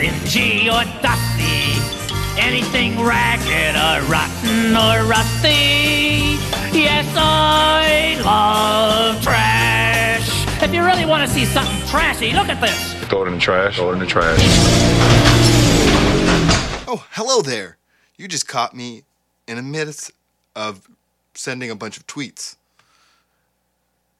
stingy 0.00 0.70
or 0.70 0.82
dusty, 1.02 1.76
anything 2.38 2.98
ragged 2.98 3.76
or 3.76 4.10
rotten 4.10 4.74
or 4.74 5.04
rusty. 5.06 6.38
Yes, 6.72 7.06
I 7.16 8.18
love 8.24 9.22
trash. 9.22 10.62
If 10.62 10.72
you 10.72 10.82
really 10.82 11.04
want 11.04 11.28
to 11.28 11.28
see 11.28 11.44
something 11.44 11.86
trashy, 11.86 12.32
look 12.32 12.48
at 12.48 12.60
this. 12.62 12.94
Throw 13.10 13.24
it 13.24 13.28
in 13.28 13.34
the 13.34 13.40
trash. 13.40 13.76
Throw 13.76 13.90
it 13.90 13.94
in 13.94 13.98
the 13.98 14.06
trash. 14.06 14.38
Oh, 16.88 17.06
hello 17.10 17.42
there. 17.42 17.76
You 18.16 18.26
just 18.26 18.48
caught 18.48 18.74
me 18.74 19.02
in 19.46 19.56
the 19.56 19.62
midst 19.62 20.12
of 20.56 20.88
sending 21.34 21.70
a 21.70 21.76
bunch 21.76 21.98
of 21.98 22.06
tweets. 22.06 22.56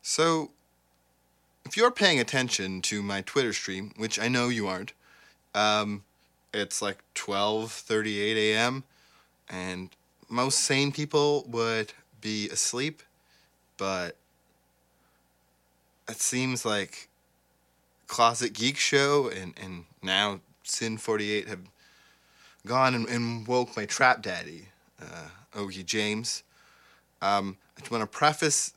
So, 0.02 0.50
if 1.64 1.76
you're 1.76 1.90
paying 1.90 2.20
attention 2.20 2.82
to 2.82 3.02
my 3.02 3.22
Twitter 3.22 3.54
stream, 3.54 3.92
which 3.96 4.18
I 4.18 4.28
know 4.28 4.48
you 4.48 4.66
aren't, 4.66 4.92
um, 5.54 6.04
it's 6.52 6.82
like 6.82 6.98
12:38 7.14 8.36
a.m. 8.36 8.84
and 9.48 9.90
most 10.28 10.60
sane 10.60 10.92
people 10.92 11.44
would 11.48 11.92
be 12.20 12.48
asleep, 12.50 13.02
but 13.76 14.16
it 16.08 16.20
seems 16.20 16.64
like 16.64 17.08
Closet 18.06 18.52
Geek 18.52 18.76
Show 18.76 19.28
and, 19.28 19.54
and 19.60 19.84
now 20.02 20.40
Cinn 20.64 20.98
48 20.98 21.48
have 21.48 21.60
gone 22.66 22.94
and, 22.94 23.08
and 23.08 23.46
woke 23.46 23.76
my 23.76 23.86
trap 23.86 24.22
daddy, 24.22 24.68
uh, 25.00 25.28
Oggie 25.54 25.84
James. 25.84 26.42
Um, 27.22 27.56
I 27.76 27.80
just 27.80 27.90
want 27.90 28.02
to 28.02 28.06
preface 28.06 28.72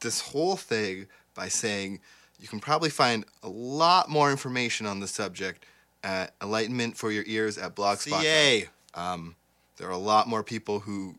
this 0.00 0.20
whole 0.20 0.56
thing 0.56 1.06
by 1.34 1.48
saying 1.48 2.00
you 2.40 2.48
can 2.48 2.60
probably 2.60 2.90
find 2.90 3.24
a 3.42 3.48
lot 3.48 4.08
more 4.08 4.30
information 4.30 4.86
on 4.86 5.00
the 5.00 5.08
subject 5.08 5.64
at 6.02 6.34
Enlightenment 6.42 6.96
for 6.96 7.10
Your 7.10 7.24
Ears 7.26 7.58
at 7.58 7.74
Blogspot. 7.74 8.20
CA. 8.20 8.68
Um, 8.94 9.36
there 9.76 9.88
are 9.88 9.92
a 9.92 9.98
lot 9.98 10.28
more 10.28 10.42
people 10.42 10.80
who, 10.80 11.16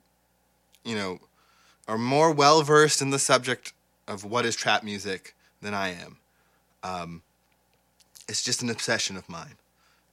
you 0.83 0.95
know, 0.95 1.19
are 1.87 1.97
more 1.97 2.31
well 2.31 2.61
versed 2.61 3.01
in 3.01 3.09
the 3.09 3.19
subject 3.19 3.73
of 4.07 4.23
what 4.23 4.45
is 4.45 4.55
trap 4.55 4.83
music 4.83 5.35
than 5.61 5.73
I 5.73 5.89
am. 5.89 6.17
Um, 6.83 7.21
it's 8.27 8.43
just 8.43 8.61
an 8.61 8.69
obsession 8.69 9.17
of 9.17 9.27
mine. 9.27 9.55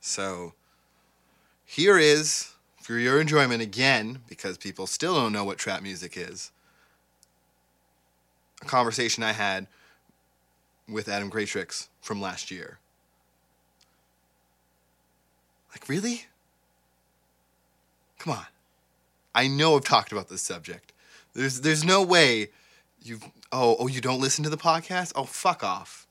So 0.00 0.54
here 1.64 1.98
is, 1.98 2.52
for 2.82 2.98
your 2.98 3.20
enjoyment 3.20 3.62
again, 3.62 4.20
because 4.28 4.58
people 4.58 4.86
still 4.86 5.14
don't 5.14 5.32
know 5.32 5.44
what 5.44 5.58
trap 5.58 5.82
music 5.82 6.16
is, 6.16 6.50
a 8.62 8.64
conversation 8.64 9.22
I 9.22 9.32
had 9.32 9.68
with 10.88 11.08
Adam 11.08 11.30
Graytrix 11.30 11.86
from 12.00 12.20
last 12.20 12.50
year. 12.50 12.79
Like, 15.72 15.88
really? 15.88 16.26
Come 18.18 18.32
on. 18.34 18.46
I 19.34 19.46
know 19.48 19.76
I've 19.76 19.84
talked 19.84 20.12
about 20.12 20.28
this 20.28 20.42
subject. 20.42 20.92
There's 21.34 21.60
there's 21.60 21.84
no 21.84 22.02
way 22.02 22.48
you 23.02 23.20
oh 23.52 23.76
oh 23.78 23.86
you 23.86 24.00
don't 24.00 24.20
listen 24.20 24.42
to 24.44 24.50
the 24.50 24.56
podcast? 24.56 25.12
Oh 25.14 25.24
fuck 25.24 25.62
off. 25.62 26.06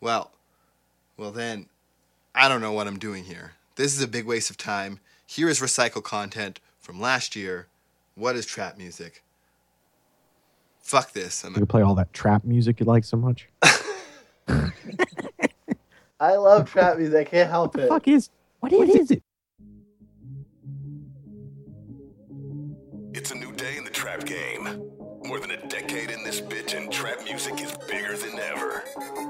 Well, 0.00 0.30
well 1.16 1.30
then 1.30 1.66
I 2.34 2.48
don't 2.48 2.60
know 2.60 2.72
what 2.72 2.86
I'm 2.86 2.98
doing 2.98 3.24
here. 3.24 3.52
This 3.76 3.96
is 3.96 4.02
a 4.02 4.08
big 4.08 4.26
waste 4.26 4.50
of 4.50 4.58
time. 4.58 5.00
Here 5.26 5.48
is 5.48 5.60
recycled 5.60 6.04
content 6.04 6.60
from 6.78 7.00
last 7.00 7.34
year. 7.34 7.66
What 8.14 8.36
is 8.36 8.44
trap 8.44 8.76
music? 8.76 9.22
Fuck 10.82 11.12
this. 11.12 11.42
I'm 11.44 11.56
You 11.56 11.64
play 11.66 11.82
all 11.82 11.94
that 11.94 12.12
trap 12.12 12.44
music 12.44 12.80
you 12.80 12.86
like 12.86 13.04
so 13.04 13.16
much. 13.16 13.48
I 16.20 16.34
love 16.36 16.70
trap 16.70 16.98
music. 16.98 17.16
I 17.16 17.24
can't 17.24 17.48
help 17.50 17.72
The 17.72 17.84
it. 17.84 17.88
fuck 17.88 18.06
is 18.08 18.28
what 18.60 18.72
is 18.72 19.10
it? 19.10 19.22
It's 23.12 23.30
a 23.30 23.34
new 23.34 23.52
day 23.52 23.76
in 23.76 23.84
the 23.84 23.90
trap 23.90 24.24
game. 24.24 24.82
More 25.24 25.40
than 25.40 25.50
a 25.50 25.66
decade 25.68 26.10
in 26.10 26.22
this 26.24 26.40
bitch, 26.40 26.76
and 26.76 26.90
trap 26.92 27.22
music 27.24 27.60
is 27.60 27.76
bigger 27.88 28.16
than 28.16 28.38
ever. 28.38 28.84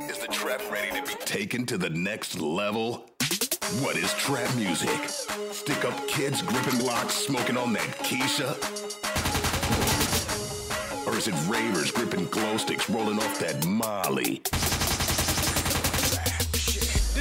Is 0.09 0.19
the 0.19 0.29
trap 0.31 0.61
ready 0.71 0.91
to 0.99 1.03
be 1.07 1.15
taken 1.25 1.65
to 1.67 1.79
the 1.79 1.91
next 1.91 2.41
level? 2.41 3.07
What 3.81 3.97
is 3.97 4.13
trap 4.15 4.55
music? 4.57 5.09
Stick 5.53 5.85
up 5.85 6.09
kids 6.09 6.43
gripping 6.43 6.79
blocks, 6.81 7.15
smoking 7.15 7.57
on 7.57 7.73
that 7.75 7.89
Keisha? 7.99 8.57
Or 11.07 11.17
is 11.17 11.29
it 11.29 11.35
ravers 11.49 11.91
gripping 11.91 12.27
glow 12.27 12.57
sticks, 12.57 12.91
rolling 12.91 13.19
off 13.19 13.39
that 13.41 13.65
Molly? 13.67 14.43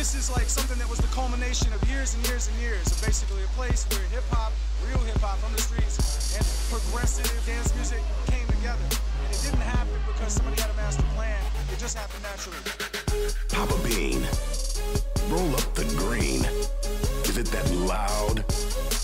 This 0.09 0.27
is 0.27 0.35
like 0.35 0.49
something 0.49 0.79
that 0.79 0.89
was 0.89 0.97
the 0.97 1.07
culmination 1.13 1.71
of 1.71 1.87
years 1.87 2.15
and 2.15 2.27
years 2.27 2.47
and 2.47 2.57
years 2.57 2.81
of 2.87 2.99
basically 3.05 3.43
a 3.43 3.47
place 3.53 3.85
where 3.91 4.01
hip 4.09 4.23
hop, 4.31 4.51
real 4.89 4.97
hip 5.05 5.21
hop 5.21 5.37
from 5.37 5.53
the 5.53 5.61
streets, 5.61 6.33
and 6.33 6.41
progressive 6.73 7.29
dance 7.45 7.75
music 7.75 8.01
came 8.25 8.47
together. 8.47 8.81
And 8.89 9.29
it 9.29 9.39
didn't 9.45 9.61
happen 9.61 9.93
because 10.07 10.33
somebody 10.33 10.59
had 10.59 10.71
a 10.71 10.73
master 10.73 11.03
plan. 11.13 11.37
It 11.71 11.77
just 11.77 11.95
happened 11.95 12.23
naturally. 12.25 12.57
Papa 13.53 13.77
Bean, 13.85 14.25
roll 15.29 15.53
up 15.53 15.75
the 15.77 15.85
green. 16.01 16.41
Is 17.29 17.37
it 17.37 17.45
that 17.53 17.69
loud? 17.85 18.39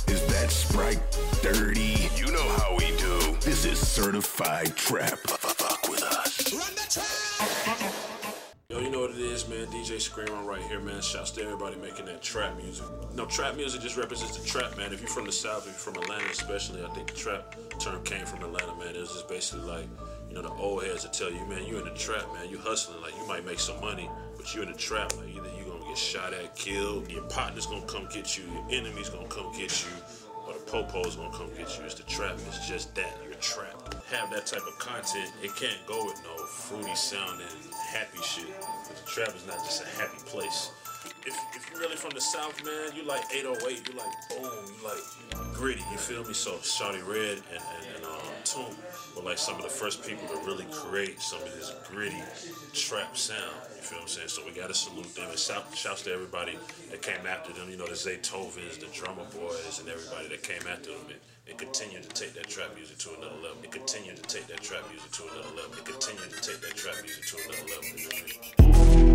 Is 0.10 0.26
that 0.34 0.50
Sprite 0.50 1.06
dirty? 1.44 2.10
You 2.18 2.32
know 2.34 2.50
how 2.58 2.78
we 2.80 2.98
do. 2.98 3.38
This 3.42 3.64
is 3.64 3.78
certified 3.78 4.76
trap. 4.76 5.20
Fuck 5.20 5.88
with 5.88 6.02
us. 6.02 6.26
Yo, 8.75 8.81
you 8.81 8.90
know 8.90 9.00
what 9.00 9.12
it 9.12 9.19
is, 9.19 9.47
man. 9.47 9.66
DJ 9.68 10.02
Screamer 10.02 10.44
right 10.44 10.62
here, 10.63 10.81
man. 10.81 11.02
Shouts 11.02 11.31
to 11.31 11.41
everybody 11.41 11.78
making 11.78 12.08
that 12.08 12.22
trap 12.22 12.58
music. 12.58 12.86
No, 13.13 13.25
trap 13.25 13.56
music 13.56 13.80
just 13.80 13.96
represents 13.96 14.38
the 14.38 14.46
trap, 14.46 14.75
man. 14.75 14.91
If 14.91 15.00
you're 15.00 15.09
from 15.09 15.24
the 15.25 15.31
South, 15.31 15.59
if 15.59 15.68
you're 15.68 15.94
from 15.94 16.03
Atlanta 16.03 16.30
especially, 16.30 16.84
I 16.84 16.90
think 16.90 17.08
the 17.08 17.16
trap 17.16 17.56
term 17.80 18.03
came 18.03 18.25
from 18.25 18.44
Atlanta, 18.44 18.75
man. 18.75 18.94
It 18.94 19.00
was 19.00 19.14
just 19.14 19.30
basically 19.30 19.66
like, 19.66 19.85
you 20.28 20.35
know, 20.35 20.41
the 20.41 20.50
old 20.50 20.84
heads 20.84 21.06
will 21.06 21.12
tell 21.12 21.31
you, 21.31 21.46
man, 21.46 21.66
you 21.66 21.78
in 21.78 21.85
the 21.85 21.91
trap, 21.91 22.25
man. 22.34 22.50
You 22.50 22.58
hustling, 22.58 23.02
like 23.02 23.16
you 23.18 23.25
might 23.30 23.46
make 23.46 23.62
some 23.62 23.80
money, 23.80 24.09
but 24.35 24.53
you 24.53 24.62
in 24.64 24.69
the 24.69 24.78
trap. 24.78 25.16
Like 25.16 25.30
either 25.30 25.47
you 25.58 25.64
gonna 25.72 25.85
get 25.88 25.97
shot 25.97 26.34
at, 26.34 26.53
killed, 26.58 27.09
your 27.09 27.24
partner's 27.24 27.68
gonna 27.68 27.85
come 27.85 28.09
get 28.12 28.38
you, 28.38 28.44
your 28.44 28.81
enemy's 28.81 29.08
gonna 29.08 29.25
come 29.30 29.53
get 29.53 29.85
you, 29.85 29.91
or 30.46 30.53
the 30.53 30.59
popo's 30.69 31.16
gonna 31.16 31.31
come 31.31 31.47
get 31.58 31.78
you. 31.78 31.85
It's 31.85 31.96
the 31.96 32.03
trap. 32.03 32.35
It's 32.50 32.68
just 32.68 32.94
that. 32.96 33.25
Trapped. 33.41 33.94
Have 34.12 34.31
that 34.31 34.46
type 34.46 34.66
of 34.68 34.78
content. 34.79 35.31
It 35.44 35.56
can't 35.56 35.85
go 35.88 36.06
with 36.06 36.22
no 36.23 36.46
fruity 36.46 36.96
sounding, 36.96 37.47
happy 37.88 38.22
shit. 38.23 38.47
But 38.88 39.06
trap 39.06 39.35
is 39.35 39.46
not 39.46 39.57
just 39.63 39.84
a 39.84 39.88
happy 40.00 40.18
place. 40.25 40.72
If, 41.25 41.35
if 41.56 41.69
you're 41.72 41.81
really 41.81 41.96
from 41.96 42.12
the 42.12 42.22
South, 42.22 42.63
man, 42.63 42.96
you 42.96 43.03
like 43.03 43.23
808, 43.34 43.90
you 43.90 43.97
like 43.97 44.13
boom, 44.29 44.75
you 44.78 44.88
like 44.88 45.53
gritty, 45.53 45.84
you 45.91 45.97
feel 45.97 46.23
me? 46.23 46.34
So 46.34 46.53
Shawty 46.57 47.06
Redd 47.06 47.41
and, 47.51 47.62
and, 47.62 47.96
and 47.96 48.06
um, 48.06 48.22
Toomp 48.44 48.75
were 49.16 49.23
like 49.23 49.38
some 49.38 49.56
of 49.56 49.63
the 49.63 49.69
first 49.69 50.06
people 50.06 50.28
to 50.28 50.38
really 50.46 50.66
create 50.72 51.19
some 51.19 51.41
of 51.41 51.53
this 51.56 51.73
gritty 51.90 52.22
trap 52.73 53.17
sound. 53.17 53.40
You 53.75 53.81
feel 53.81 53.97
what 54.00 54.03
I'm 54.03 54.07
saying? 54.07 54.28
So 54.29 54.46
we 54.46 54.52
gotta 54.52 54.73
salute 54.73 55.13
them 55.16 55.29
and 55.29 55.40
shout, 55.40 55.66
shouts 55.75 56.03
to 56.03 56.13
everybody 56.13 56.57
that 56.91 57.02
came 57.02 57.25
after 57.28 57.53
them. 57.53 57.69
You 57.69 57.78
know, 57.78 57.88
the 57.88 57.94
Zaytovens, 57.94 58.79
the 58.79 58.88
Drumma 58.94 59.25
Boys, 59.35 59.79
and 59.79 59.90
everybody 59.90 60.29
that 60.29 60.44
came 60.44 60.66
after 60.72 60.91
them 60.91 61.06
and, 61.09 61.19
and 61.48 61.58
continued 61.58 62.04
to 62.04 62.10
take 62.10 62.34
that 62.34 62.48
trap 62.48 62.76
music 62.76 62.98
to 62.98 63.10
another 63.18 63.36
level. 63.36 63.58
It 63.64 63.72
continued 63.72 64.18
to 64.18 64.24
take 64.24 64.48
that 64.48 64.62
trap 64.62 64.84
music 64.90 65.12
to 65.12 65.24
another 65.24 65.56
level. 65.56 65.74
It 65.78 65.86
continued 65.86 66.32
to 66.32 66.42
take 66.42 66.62
that 66.62 66.76
trap 66.76 66.96
music 67.04 67.26
to 67.26 67.38
another 67.46 69.06
level. 69.06 69.15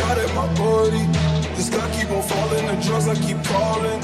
Shot 0.00 0.18
at 0.18 0.34
my 0.34 0.46
body? 0.54 1.04
This 1.56 1.68
guy 1.68 1.86
keep 1.96 2.10
on 2.10 2.22
falling. 2.22 2.66
The 2.66 2.76
drugs 2.86 3.08
I 3.08 3.14
keep 3.26 3.40
calling. 3.44 4.00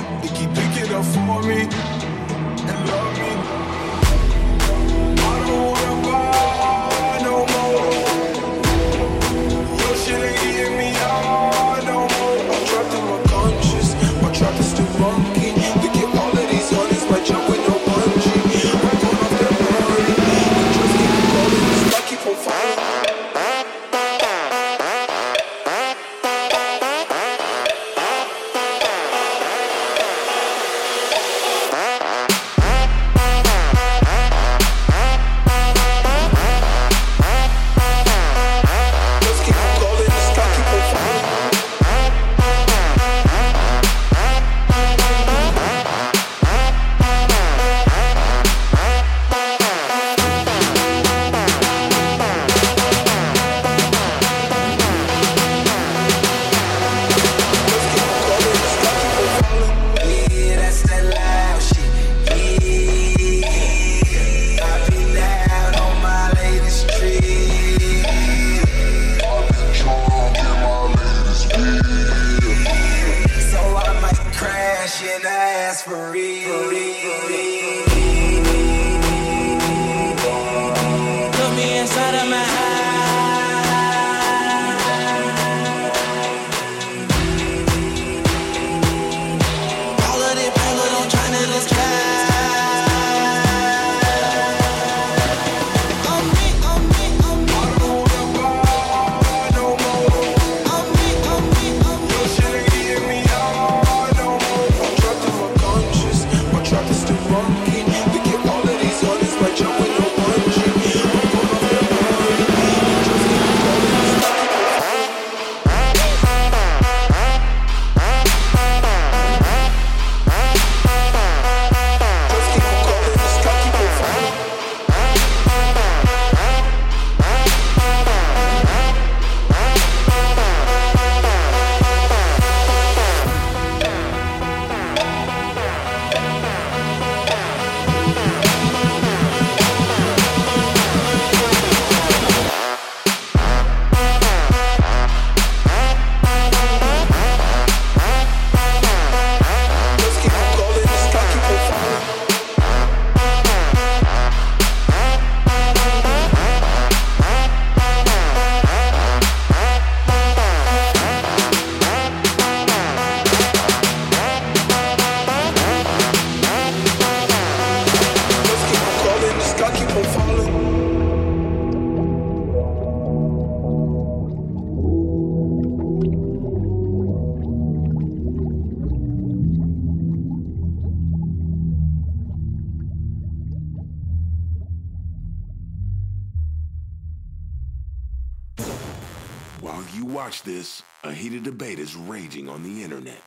Watch 190.26 190.42
this, 190.42 190.82
a 191.04 191.12
heated 191.12 191.44
debate 191.44 191.78
is 191.78 191.94
raging 191.94 192.48
on 192.48 192.62
the 192.62 192.82
internet. 192.82 193.22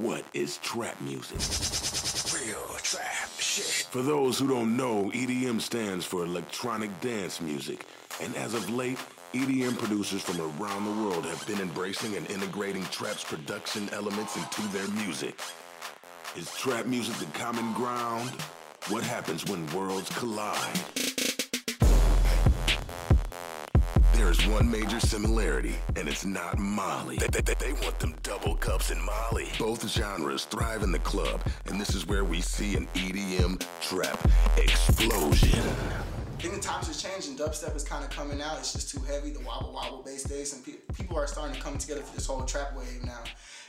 What 0.00 0.24
is 0.34 0.58
trap 0.58 1.00
music? 1.00 2.05
Real 2.46 2.76
trap 2.82 3.40
shit. 3.40 3.88
For 3.90 4.02
those 4.02 4.38
who 4.38 4.46
don't 4.46 4.76
know, 4.76 5.10
EDM 5.12 5.60
stands 5.60 6.04
for 6.04 6.22
electronic 6.22 7.00
dance 7.00 7.40
music. 7.40 7.84
And 8.22 8.36
as 8.36 8.54
of 8.54 8.70
late, 8.70 8.98
EDM 9.32 9.76
producers 9.76 10.22
from 10.22 10.40
around 10.40 10.84
the 10.84 11.02
world 11.02 11.24
have 11.24 11.44
been 11.48 11.60
embracing 11.60 12.14
and 12.14 12.30
integrating 12.30 12.84
trap's 12.84 13.24
production 13.24 13.88
elements 13.92 14.36
into 14.36 14.62
their 14.68 14.86
music. 15.04 15.40
Is 16.36 16.54
trap 16.54 16.86
music 16.86 17.16
the 17.16 17.38
common 17.38 17.72
ground? 17.72 18.30
What 18.90 19.02
happens 19.02 19.44
when 19.46 19.66
worlds 19.74 20.08
collide? 20.10 21.05
There 24.16 24.30
is 24.30 24.46
one 24.46 24.70
major 24.70 24.98
similarity, 24.98 25.74
and 25.94 26.08
it's 26.08 26.24
not 26.24 26.58
Molly. 26.58 27.18
They, 27.18 27.26
they- 27.28 27.54
they- 27.54 27.72
want 27.74 27.98
them 27.98 28.14
double 28.22 28.56
cups 28.56 28.90
in 28.90 29.00
Molly. 29.04 29.48
Both 29.58 29.86
genres 29.88 30.44
thrive 30.46 30.82
in 30.82 30.90
the 30.90 30.98
club, 31.00 31.42
and 31.66 31.78
this 31.80 31.94
is 31.94 32.06
where 32.06 32.24
we 32.24 32.40
see 32.40 32.74
an 32.76 32.88
EDM 32.94 33.60
trap 33.82 34.18
explosion. 34.56 35.60
I 35.60 36.40
think 36.42 36.54
the 36.54 36.60
times 36.60 36.88
are 36.88 37.08
changing. 37.08 37.36
Dubstep 37.36 37.76
is 37.76 37.84
kind 37.84 38.02
of 38.04 38.10
coming 38.10 38.40
out. 38.40 38.58
It's 38.58 38.72
just 38.72 38.90
too 38.90 39.00
heavy. 39.00 39.30
The 39.30 39.40
wobble 39.40 39.72
wobble 39.72 40.02
bass 40.02 40.24
days, 40.24 40.54
and 40.54 40.64
pe- 40.64 40.80
people 40.94 41.16
are 41.18 41.26
starting 41.26 41.54
to 41.54 41.60
come 41.62 41.76
together 41.78 42.00
for 42.02 42.14
this 42.14 42.26
whole 42.26 42.42
trap 42.44 42.74
wave 42.76 43.04
now, 43.04 43.22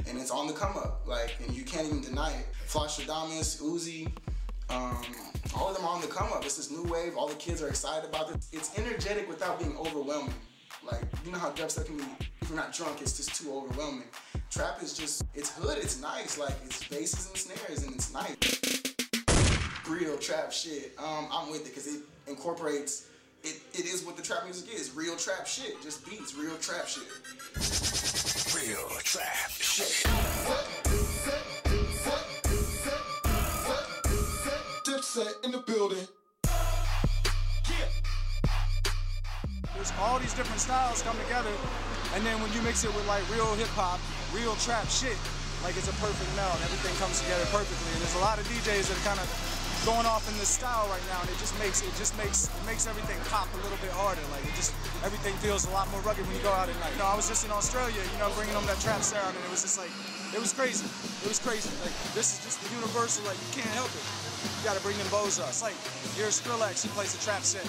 and 0.07 0.17
it's 0.17 0.31
on 0.31 0.47
the 0.47 0.53
come 0.53 0.77
up. 0.77 1.01
Like, 1.05 1.35
and 1.45 1.55
you 1.55 1.63
can't 1.63 1.87
even 1.87 2.01
deny 2.01 2.31
it. 2.31 2.45
Flosstradamus, 2.67 3.61
Uzi, 3.61 4.09
um, 4.69 5.01
all 5.55 5.69
of 5.69 5.75
them 5.75 5.85
are 5.85 5.95
on 5.95 6.01
the 6.01 6.07
come 6.07 6.31
up. 6.33 6.43
It's 6.45 6.57
this 6.57 6.71
new 6.71 6.83
wave. 6.83 7.15
All 7.17 7.27
the 7.27 7.35
kids 7.35 7.61
are 7.61 7.69
excited 7.69 8.07
about 8.09 8.29
it. 8.31 8.45
It's 8.51 8.77
energetic 8.77 9.27
without 9.27 9.59
being 9.59 9.75
overwhelming. 9.77 10.33
Like, 10.83 11.03
you 11.25 11.31
know 11.31 11.39
how 11.39 11.51
dubstep 11.51 11.85
can 11.85 11.97
be. 11.97 12.03
If 12.41 12.49
you're 12.49 12.57
not 12.57 12.73
drunk, 12.73 13.01
it's 13.01 13.17
just 13.17 13.41
too 13.41 13.53
overwhelming. 13.53 14.07
Trap 14.49 14.81
is 14.81 14.97
just, 14.97 15.23
it's 15.33 15.49
hood. 15.49 15.77
It's 15.77 16.01
nice. 16.01 16.37
Like, 16.37 16.55
it's 16.65 16.87
basses 16.87 17.27
and 17.27 17.37
snares, 17.37 17.83
and 17.83 17.95
it's 17.95 18.13
nice 18.13 18.87
real 19.87 20.17
trap 20.17 20.51
shit. 20.51 20.93
Um, 20.97 21.27
I'm 21.31 21.49
with 21.49 21.61
it 21.61 21.69
because 21.69 21.87
it 21.87 22.01
incorporates. 22.27 23.07
It, 23.43 23.61
it 23.73 23.85
is 23.85 24.03
what 24.05 24.17
the 24.17 24.23
trap 24.23 24.43
music 24.43 24.73
is. 24.73 24.95
Real 24.95 25.15
trap 25.15 25.47
shit. 25.47 25.81
Just 25.81 26.05
beats. 26.09 26.35
Real 26.35 26.57
trap 26.57 26.87
shit. 26.87 27.07
Real 28.55 28.89
trap 29.03 29.51
shit. 29.51 30.86
In 35.17 35.49
the 35.49 35.57
building. 35.65 36.05
There's 39.73 39.89
all 39.97 40.21
these 40.21 40.37
different 40.37 40.61
styles 40.61 41.01
come 41.01 41.17
together, 41.25 41.49
and 42.13 42.21
then 42.21 42.37
when 42.37 42.53
you 42.53 42.61
mix 42.61 42.85
it 42.85 42.93
with 42.93 43.01
like 43.09 43.25
real 43.33 43.49
hip 43.57 43.73
hop, 43.73 43.97
real 44.29 44.53
trap 44.61 44.85
shit, 44.93 45.17
like 45.65 45.73
it's 45.73 45.89
a 45.89 45.97
perfect 45.97 46.29
meld. 46.37 46.53
Everything 46.61 46.93
comes 47.01 47.17
together 47.25 47.49
perfectly, 47.49 47.89
and 47.97 48.05
there's 48.05 48.13
a 48.13 48.21
lot 48.21 48.37
of 48.37 48.45
DJs 48.45 48.93
that 48.93 48.93
are 48.93 49.07
kind 49.09 49.17
of 49.17 49.25
going 49.89 50.05
off 50.05 50.21
in 50.29 50.37
this 50.37 50.53
style 50.53 50.85
right 50.93 51.01
now, 51.09 51.17
and 51.25 51.33
it 51.33 51.39
just 51.41 51.57
makes 51.57 51.81
it 51.81 51.89
just 51.97 52.13
makes 52.13 52.53
it 52.53 52.63
makes 52.69 52.85
everything 52.85 53.17
pop 53.33 53.49
a 53.57 53.59
little 53.65 53.81
bit 53.81 53.89
harder. 53.97 54.21
Like 54.29 54.45
it 54.45 54.53
just 54.53 54.77
everything 55.01 55.33
feels 55.41 55.65
a 55.65 55.73
lot 55.73 55.89
more 55.89 56.01
rugged 56.05 56.29
when 56.29 56.37
you 56.37 56.45
go 56.45 56.53
out 56.53 56.69
at 56.69 56.77
night. 56.77 56.93
You 56.93 57.01
know, 57.01 57.09
I 57.09 57.17
was 57.17 57.25
just 57.25 57.41
in 57.41 57.49
Australia, 57.49 57.97
you 57.97 58.19
know, 58.21 58.29
bringing 58.37 58.53
them 58.53 58.69
that 58.69 58.77
trap 58.85 59.01
sound, 59.01 59.33
and 59.33 59.41
it 59.41 59.49
was 59.49 59.65
just 59.65 59.81
like 59.81 59.89
it 60.29 60.37
was 60.37 60.53
crazy. 60.53 60.85
It 61.25 61.29
was 61.33 61.41
crazy. 61.41 61.73
Like 61.81 61.97
this 62.13 62.37
is 62.37 62.45
just 62.45 62.61
the 62.61 62.69
universal. 62.77 63.25
Like 63.25 63.41
you 63.49 63.65
can't 63.65 63.73
help 63.73 63.89
it. 63.97 64.26
You 64.43 64.63
gotta 64.63 64.81
bring 64.81 64.97
them 64.97 65.07
bows 65.09 65.39
up. 65.39 65.49
It's 65.49 65.61
like 65.61 65.77
here's 66.15 66.39
Skrillex, 66.41 66.83
he 66.83 66.89
plays 66.89 67.13
a 67.15 67.21
trap 67.23 67.43
set. 67.43 67.65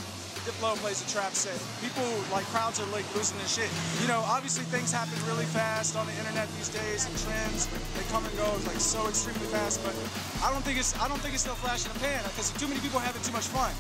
Diplo 0.47 0.73
plays 0.81 1.05
a 1.05 1.09
trap 1.13 1.35
set. 1.35 1.59
People 1.85 2.09
like 2.33 2.45
crowds 2.49 2.81
are 2.81 2.89
like 2.89 3.05
losing 3.15 3.37
their 3.37 3.49
shit. 3.49 3.69
You 4.01 4.09
know, 4.09 4.25
obviously 4.25 4.65
things 4.73 4.93
happen 4.93 5.13
really 5.29 5.45
fast 5.45 5.97
on 5.97 6.07
the 6.07 6.15
internet 6.17 6.49
these 6.57 6.69
days, 6.69 7.05
and 7.05 7.13
trends 7.21 7.69
they 7.97 8.05
come 8.09 8.25
and 8.25 8.33
go 8.39 8.49
like 8.65 8.81
so 8.81 9.05
extremely 9.09 9.45
fast. 9.53 9.85
But 9.85 9.93
I 10.41 10.53
don't 10.53 10.65
think 10.65 10.79
it's 10.79 10.97
I 11.01 11.09
don't 11.09 11.21
think 11.21 11.35
it's 11.35 11.45
still 11.45 11.59
flash 11.59 11.85
in 11.85 11.93
the 11.93 12.01
pan 12.01 12.23
because 12.25 12.49
too 12.57 12.69
many 12.69 12.81
people 12.81 12.99
are 12.99 13.05
having 13.05 13.23
too 13.23 13.33
much 13.33 13.49
fun. 13.53 13.73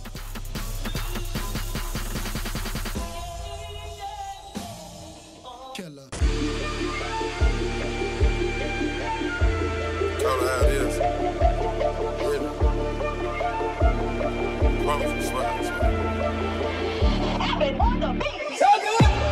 Swear, 14.88 15.23
swear. 15.23 15.68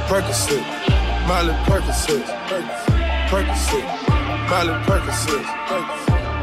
Percocet, 0.07 0.63
Molly 1.27 1.55
Percocet, 1.65 2.25
Percocet, 3.31 3.87
Molly 4.51 4.75
Percocet, 4.85 5.45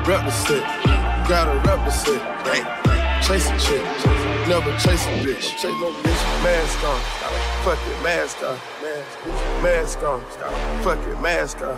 represent, 0.07 0.65
gotta 1.29 1.53
represent, 1.69 2.21
chase 3.21 3.47
a 3.51 3.57
chick, 3.59 3.83
never 4.47 4.71
chase 4.79 5.05
a 5.05 5.09
bitch, 5.21 5.57
chase 5.57 5.79
no 5.79 5.91
bitch, 6.01 6.43
mask 6.43 6.83
on, 6.83 6.99
fuck 7.63 7.79
it, 7.87 8.03
mask 8.03 8.41
on, 8.41 8.57
mask 9.61 10.01
on, 10.03 10.21
fuck 10.83 10.97
it, 11.07 11.21
mask 11.21 11.61
on, 11.61 11.77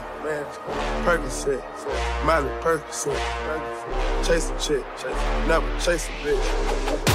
Percocet, 1.04 1.62
Molly 2.26 2.50
Percocet, 2.62 3.20
chase 4.26 4.50
a 4.52 4.58
chick, 4.58 4.86
never 5.48 5.70
chase 5.82 6.08
a 6.08 6.12
bitch, 6.26 7.15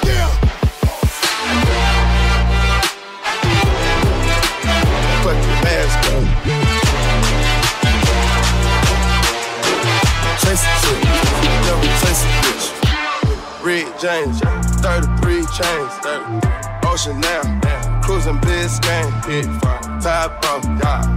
James, 14.01 14.39
33 14.81 15.45
chains, 15.53 15.93
30. 16.01 16.87
Ocean 16.87 17.21
now, 17.21 18.01
cruising 18.01 18.35
Biscayne, 18.37 19.25
hit 19.25 19.45
fine. 19.61 20.01
Top 20.01 20.43
off, 20.45 20.63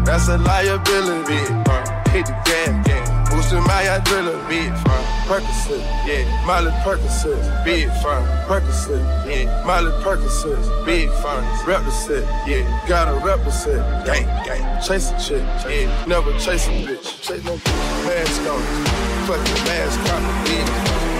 that's 0.04 0.28
a 0.28 0.36
liability. 0.36 1.24
Big 1.24 1.48
fine. 1.64 1.86
Hit 2.12 2.26
the 2.26 2.36
gas, 2.44 2.86
yeah. 2.86 3.30
Boosting 3.30 3.62
my 3.62 3.84
adrenaline, 3.88 4.46
big 4.50 4.68
fine. 4.84 5.04
Percocet, 5.24 5.80
yeah. 6.06 6.44
Molly 6.44 6.72
Percocet, 6.84 7.64
big 7.64 7.88
fine. 8.02 8.26
Percocet, 8.46 9.00
yeah. 9.26 9.64
Molly 9.64 9.90
Percocet, 10.04 10.84
big 10.84 11.08
fine. 11.22 11.42
Rep 11.66 11.84
the 11.84 12.20
yeah. 12.46 12.86
Gotta 12.86 13.16
represent, 13.24 14.04
gang, 14.04 14.26
gang. 14.44 14.82
Chase 14.82 15.10
a 15.10 15.18
chick, 15.18 15.42
yeah. 15.70 16.04
Never 16.04 16.32
chase 16.38 16.66
a 16.66 16.70
bitch. 16.70 17.22
Chase 17.22 17.42
no 17.44 17.56
bitch. 17.56 18.04
Mask 18.04 18.42
on, 18.42 18.60
fuck 19.24 19.42
the 19.42 19.64
mask 19.64 20.12
on. 20.12 20.22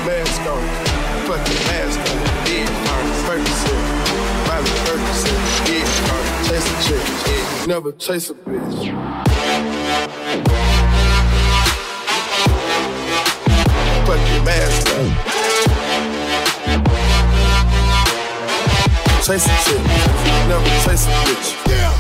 Mask 0.07 0.41
on. 0.43 0.94
Fucking 1.25 1.63
mask 1.69 1.99
on, 2.01 2.05
yeah. 2.53 2.69
Percocet, 3.25 3.81
Molly 4.47 4.73
Percocet, 4.85 5.41
yeah. 5.71 5.87
Chase 6.47 6.69
a 6.69 6.75
chick, 6.85 7.05
yeah. 7.27 7.67
Never 7.67 7.93
chase 7.93 8.29
a 8.29 8.35
bitch. 8.35 8.81
Your 14.07 14.43
mask 14.45 14.87
on. 14.99 15.09
Chase 19.25 19.47
a 19.47 19.51
chick, 19.65 19.83
never 20.47 20.73
chase 20.85 21.07
a 21.07 21.09
bitch. 21.25 21.49
Yeah. 21.71 21.93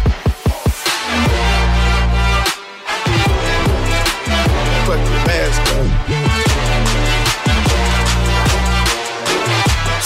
Your 4.86 5.22
mask 5.26 5.62
on. 5.78 6.33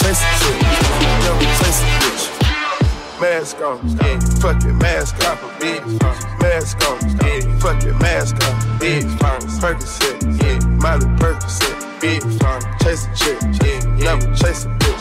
Chase 0.09 0.23
a 0.23 0.29
chick, 0.39 0.57
never 1.21 1.45
chase 1.59 1.81
a 1.81 1.85
bitch. 2.01 2.23
Mask 3.21 3.61
on, 3.61 3.77
yeah. 3.97 4.19
Fuck 4.41 4.63
your 4.63 4.73
mask 4.73 5.15
off, 5.27 5.39
bitch. 5.59 5.85
Mask 6.41 6.81
on, 6.89 6.97
yeah. 7.21 7.59
Fuck 7.59 7.83
your 7.83 7.93
mask 7.99 8.35
off, 8.37 8.65
bitch. 8.79 9.05
Percocet, 9.61 10.17
yeah. 10.41 10.57
Molly 10.81 11.05
Percocet, 11.19 11.77
bitch. 12.01 12.25
Chase 12.81 13.05
a 13.05 13.07
chick, 13.15 13.37
yeah. 13.61 14.15
Never 14.15 14.33
chase 14.33 14.65
a 14.65 14.69
bitch. 14.79 14.98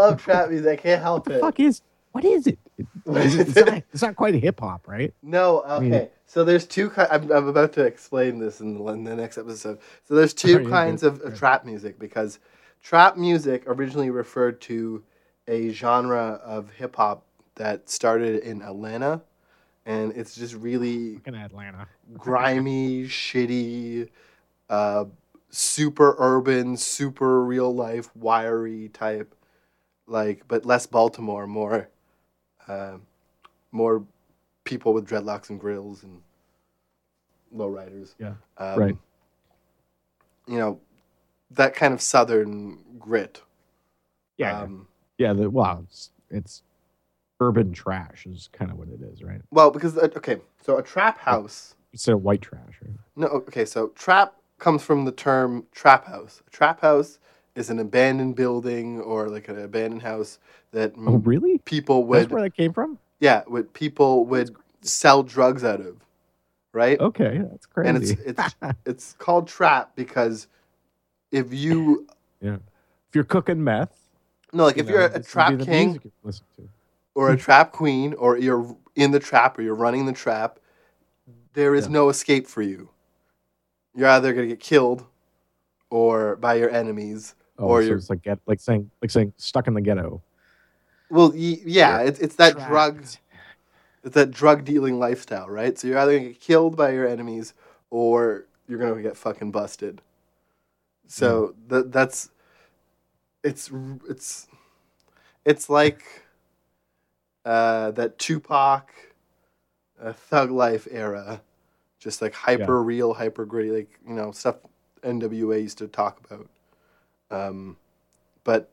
Love 0.00 0.22
trap 0.22 0.50
music. 0.50 0.78
I 0.78 0.82
can't 0.82 1.02
help 1.02 1.28
it. 1.30 1.40
Fuck 1.40 1.60
is 1.60 1.82
what 2.12 2.24
is 2.24 2.46
it? 2.46 2.58
It's, 3.06 3.34
it's 3.34 3.56
not, 3.56 3.82
it's 3.92 4.02
not 4.02 4.16
quite 4.16 4.34
hip 4.34 4.60
hop, 4.60 4.86
right? 4.88 5.12
No, 5.22 5.60
I 5.60 5.76
okay. 5.76 5.88
mean- 5.90 6.08
so 6.26 6.44
there's 6.44 6.66
two. 6.66 6.90
Ki- 6.90 7.02
I'm, 7.10 7.30
I'm 7.32 7.48
about 7.48 7.72
to 7.74 7.84
explain 7.84 8.38
this 8.38 8.60
in 8.60 8.74
the, 8.74 8.84
in 8.92 9.04
the 9.04 9.16
next 9.16 9.36
episode. 9.36 9.78
So 10.04 10.14
there's 10.14 10.32
two 10.32 10.68
kinds 10.70 11.02
of, 11.02 11.20
of 11.22 11.36
trap 11.36 11.64
music 11.66 11.98
because 11.98 12.38
trap 12.82 13.16
music 13.16 13.64
originally 13.66 14.10
referred 14.10 14.60
to 14.62 15.02
a 15.48 15.70
genre 15.70 16.40
of 16.44 16.70
hip 16.70 16.96
hop 16.96 17.24
that 17.56 17.90
started 17.90 18.42
in 18.44 18.62
Atlanta, 18.62 19.22
and 19.86 20.12
it's 20.16 20.36
just 20.36 20.54
really 20.54 21.16
Fucking 21.16 21.34
Atlanta. 21.34 21.88
grimy, 22.14 23.04
shitty, 23.08 24.08
uh, 24.68 25.04
super 25.50 26.14
urban, 26.18 26.76
super 26.76 27.44
real 27.44 27.74
life, 27.74 28.08
wiry 28.14 28.88
type, 28.90 29.34
like 30.10 30.42
but 30.48 30.66
less 30.66 30.86
Baltimore, 30.86 31.46
more, 31.46 31.88
uh, 32.68 32.96
more 33.72 34.04
people 34.64 34.92
with 34.92 35.08
dreadlocks 35.08 35.50
and 35.50 35.58
grills 35.58 36.02
and 36.02 36.20
lowriders. 37.54 38.14
Yeah. 38.18 38.34
Um, 38.58 38.78
Right. 38.78 38.96
You 40.46 40.58
know, 40.58 40.80
that 41.52 41.74
kind 41.74 41.94
of 41.94 42.00
southern 42.00 42.78
grit. 42.98 43.40
Yeah. 44.36 44.62
Um, 44.62 44.88
yeah. 45.16 45.32
The, 45.32 45.48
well, 45.48 45.84
it's, 45.86 46.10
it's 46.28 46.62
urban 47.40 47.72
trash 47.72 48.26
is 48.26 48.48
kind 48.52 48.70
of 48.70 48.78
what 48.78 48.88
it 48.88 49.00
is, 49.02 49.22
right? 49.22 49.40
well, 49.50 49.70
because 49.70 49.96
uh, 49.96 50.08
okay, 50.16 50.38
so 50.60 50.78
a 50.78 50.82
trap 50.82 51.18
house. 51.18 51.74
Instead 51.92 52.14
of 52.14 52.22
white 52.22 52.42
trash, 52.42 52.74
right? 52.82 52.94
No, 53.16 53.26
okay, 53.28 53.64
so 53.64 53.88
trap 53.88 54.34
comes 54.58 54.82
from 54.82 55.04
the 55.04 55.12
term 55.12 55.66
trap 55.72 56.06
house. 56.06 56.42
A 56.46 56.50
trap 56.50 56.80
house 56.80 57.18
is 57.54 57.70
an 57.70 57.78
abandoned 57.78 58.36
building 58.36 59.00
or 59.00 59.28
like 59.28 59.48
an 59.48 59.58
abandoned 59.58 60.02
house 60.02 60.38
that 60.72 60.92
Oh, 60.96 61.16
really? 61.16 61.58
people 61.64 62.06
That's 62.08 62.28
where 62.30 62.42
that 62.42 62.54
came 62.54 62.72
from. 62.72 62.98
yeah, 63.20 63.42
what 63.46 63.72
people 63.72 64.24
would 64.26 64.54
sell 64.82 65.22
drugs 65.22 65.64
out 65.64 65.80
of, 65.80 65.96
right? 66.72 66.98
Okay, 67.00 67.42
that's 67.50 67.66
crazy. 67.66 67.88
And 67.88 67.96
it's 68.02 68.10
it's 68.40 68.54
it's 68.86 69.12
called 69.18 69.48
trap 69.48 69.92
because 69.96 70.46
if 71.32 71.52
you 71.52 72.06
yeah. 72.40 72.56
If 73.08 73.16
you're 73.16 73.24
cooking 73.24 73.62
meth, 73.64 74.08
no, 74.52 74.64
like 74.64 74.76
you 74.76 74.82
if 74.82 74.86
know, 74.88 74.92
you're 74.94 75.06
a 75.06 75.12
would 75.14 75.26
trap 75.26 75.58
king 75.58 75.88
music 75.88 76.04
you 76.04 76.10
listen 76.22 76.44
to. 76.56 76.68
or 77.16 77.32
a 77.32 77.36
trap 77.36 77.72
queen 77.72 78.14
or 78.14 78.38
you're 78.38 78.76
in 78.94 79.10
the 79.10 79.18
trap 79.18 79.58
or 79.58 79.62
you're 79.62 79.74
running 79.74 80.06
the 80.06 80.12
trap, 80.12 80.60
there 81.54 81.74
is 81.74 81.86
Yeah. 81.86 81.92
no 81.92 82.08
escape 82.08 82.46
for 82.46 82.62
you. 82.62 82.88
You're 83.96 84.08
either 84.08 84.32
gonna 84.32 84.46
get 84.46 84.60
killed 84.60 85.04
or 85.90 86.36
by 86.36 86.54
your 86.54 86.70
enemies 86.70 87.34
Oh, 87.60 87.66
or 87.68 87.82
so 87.82 87.88
you're 87.88 87.96
it's 87.98 88.10
like 88.10 88.22
get 88.22 88.38
like 88.46 88.60
saying 88.60 88.90
like 89.02 89.10
saying 89.10 89.32
stuck 89.36 89.68
in 89.68 89.74
the 89.74 89.80
ghetto. 89.80 90.22
Well, 91.10 91.30
y- 91.32 91.60
yeah, 91.64 92.00
it's 92.00 92.18
it's 92.20 92.36
that 92.36 92.54
Trapped. 92.54 92.68
drug, 92.68 93.04
it's 94.04 94.14
that 94.14 94.30
drug 94.30 94.64
dealing 94.64 94.98
lifestyle, 94.98 95.48
right? 95.48 95.78
So 95.78 95.88
you're 95.88 95.98
either 95.98 96.16
gonna 96.16 96.28
get 96.30 96.40
killed 96.40 96.76
by 96.76 96.92
your 96.92 97.06
enemies, 97.06 97.52
or 97.90 98.46
you're 98.66 98.78
gonna 98.78 99.02
get 99.02 99.16
fucking 99.16 99.50
busted. 99.50 100.00
So 101.06 101.54
that 101.68 101.92
that's, 101.92 102.30
it's 103.42 103.70
it's, 104.08 104.46
it's 105.44 105.68
like, 105.68 106.04
uh, 107.44 107.90
that 107.90 108.18
Tupac, 108.18 108.92
uh, 110.00 110.12
Thug 110.12 110.50
Life 110.52 110.86
era, 110.90 111.42
just 111.98 112.22
like 112.22 112.32
hyper 112.32 112.82
real, 112.82 113.14
hyper 113.14 113.44
gritty, 113.44 113.70
like 113.70 113.98
you 114.06 114.14
know 114.14 114.30
stuff 114.30 114.56
NWA 115.02 115.60
used 115.60 115.78
to 115.78 115.88
talk 115.88 116.20
about. 116.24 116.48
Um, 117.30 117.76
but 118.44 118.70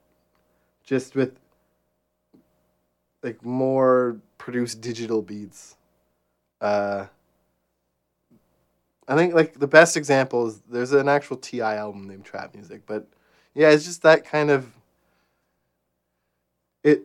just 0.83 1.15
with 1.15 1.37
like 3.23 3.43
more 3.43 4.17
produced 4.37 4.81
digital 4.81 5.21
beats. 5.21 5.75
Uh, 6.61 7.05
I 9.07 9.15
think 9.15 9.33
like 9.33 9.59
the 9.59 9.67
best 9.67 9.95
example 9.97 10.47
is 10.47 10.61
there's 10.69 10.91
an 10.91 11.07
actual 11.07 11.37
T.I. 11.37 11.75
album 11.75 12.07
named 12.07 12.25
Trap 12.25 12.53
Muzik, 12.53 12.83
but 12.85 13.07
yeah, 13.53 13.69
it's 13.69 13.85
just 13.85 14.01
that 14.03 14.25
kind 14.25 14.49
of 14.51 14.71
it. 16.83 17.03